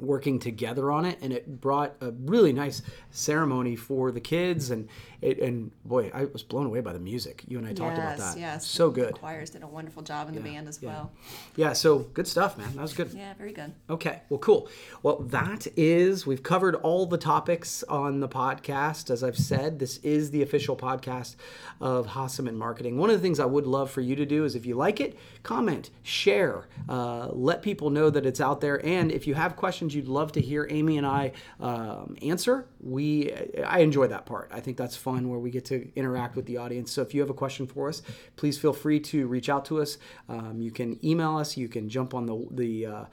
working 0.00 0.38
together 0.38 0.90
on 0.90 1.04
it, 1.04 1.18
and 1.20 1.32
it 1.32 1.60
brought 1.60 1.94
a 2.00 2.10
really 2.12 2.52
nice 2.52 2.82
ceremony 3.10 3.76
for 3.76 4.10
the 4.10 4.20
kids, 4.20 4.70
and 4.70 4.88
it, 5.20 5.38
and 5.38 5.70
boy, 5.84 6.10
I 6.14 6.24
was 6.24 6.42
blown 6.42 6.66
away 6.66 6.80
by 6.80 6.92
the 6.92 6.98
music. 6.98 7.44
You 7.46 7.58
and 7.58 7.66
I 7.66 7.72
talked 7.72 7.98
about 7.98 8.18
yes, 8.18 8.34
that. 8.34 8.40
yes, 8.40 8.66
so 8.66 8.88
The 8.90 9.02
good. 9.02 9.14
choirs 9.14 9.50
did 9.50 9.62
a 9.62 9.66
wonderful 9.66 10.02
job 10.02 10.28
in 10.28 10.34
the 10.34 10.40
band 10.40 10.66
as 10.68 10.80
well. 10.80 11.12
Yeah, 11.56 11.74
so 11.74 11.98
good 11.98 12.26
stuff, 12.26 12.56
man. 12.56 12.74
That 12.74 12.82
was 12.82 12.94
good. 12.94 13.12
Yeah, 13.12 13.34
very 13.34 13.52
good. 13.52 13.72
Okay, 13.90 14.22
well, 14.30 14.38
cool. 14.38 14.68
Well, 15.02 15.18
that 15.18 15.66
is, 15.76 16.26
we've 16.26 16.42
covered 16.42 16.74
all 16.76 17.04
the 17.06 17.18
topics 17.18 17.82
on 17.84 18.20
the 18.20 18.28
podcast. 18.28 19.10
As 19.10 19.22
I've 19.22 19.36
said, 19.36 19.78
this 19.78 19.98
is 19.98 20.30
the 20.30 20.42
official 20.42 20.76
podcast 20.76 21.36
of 21.80 22.06
Hasseman 22.08 22.54
Marketing. 22.54 22.96
One 22.96 23.10
of 23.10 23.16
the 23.16 23.22
things 23.22 23.38
I 23.40 23.44
would 23.46 23.66
love 23.66 23.90
for 23.90 24.00
you 24.00 24.16
to 24.16 24.24
do 24.24 24.44
is 24.44 24.54
if 24.54 24.64
you 24.64 24.74
like 24.74 25.00
it, 25.00 25.18
comment, 25.42 25.90
share, 26.02 26.66
uh, 26.88 27.28
let 27.32 27.62
people 27.62 27.90
know 27.90 28.08
that 28.10 28.24
it's 28.24 28.40
out 28.40 28.60
there. 28.60 28.84
And 28.86 29.12
if 29.12 29.26
you 29.26 29.34
have 29.34 29.56
questions 29.56 29.89
you'd 29.94 30.08
love 30.08 30.32
to 30.32 30.40
hear 30.40 30.66
Amy 30.70 30.98
and 30.98 31.06
I 31.06 31.32
um, 31.60 32.16
answer, 32.22 32.66
we 32.80 33.32
I 33.64 33.80
enjoy 33.80 34.06
that 34.08 34.26
part. 34.26 34.50
I 34.52 34.60
think 34.60 34.76
that's 34.76 34.96
fun 34.96 35.28
where 35.28 35.38
we 35.38 35.50
get 35.50 35.64
to 35.66 35.90
interact 35.96 36.36
with 36.36 36.46
the 36.46 36.56
audience. 36.56 36.92
So 36.92 37.02
if 37.02 37.14
you 37.14 37.20
have 37.20 37.30
a 37.30 37.34
question 37.34 37.66
for 37.66 37.88
us, 37.88 38.02
please 38.36 38.58
feel 38.58 38.72
free 38.72 39.00
to 39.00 39.26
reach 39.26 39.48
out 39.48 39.64
to 39.66 39.80
us. 39.80 39.98
Um, 40.28 40.60
you 40.60 40.70
can 40.70 41.04
email 41.04 41.36
us. 41.36 41.56
You 41.56 41.68
can 41.68 41.88
jump 41.88 42.14
on 42.14 42.26
the 42.26 42.46
the 42.50 42.86
uh, 42.86 43.04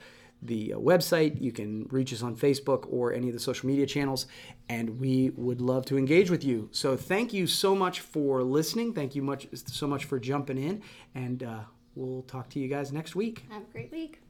the 0.42 0.74
website. 0.76 1.40
You 1.40 1.52
can 1.52 1.86
reach 1.90 2.12
us 2.12 2.22
on 2.22 2.36
Facebook 2.36 2.86
or 2.90 3.12
any 3.12 3.28
of 3.28 3.34
the 3.34 3.40
social 3.40 3.68
media 3.68 3.86
channels, 3.86 4.26
and 4.68 5.00
we 5.00 5.30
would 5.30 5.60
love 5.60 5.84
to 5.86 5.98
engage 5.98 6.30
with 6.30 6.44
you. 6.44 6.68
So 6.72 6.96
thank 6.96 7.32
you 7.32 7.46
so 7.46 7.74
much 7.74 8.00
for 8.00 8.42
listening. 8.42 8.92
Thank 8.92 9.14
you 9.14 9.22
much 9.22 9.48
so 9.52 9.86
much 9.86 10.04
for 10.04 10.18
jumping 10.18 10.58
in, 10.58 10.82
and 11.14 11.42
uh, 11.42 11.60
we'll 11.94 12.22
talk 12.22 12.48
to 12.50 12.58
you 12.60 12.68
guys 12.68 12.92
next 12.92 13.14
week. 13.16 13.44
Have 13.50 13.62
a 13.62 13.72
great 13.72 13.90
week. 13.90 14.27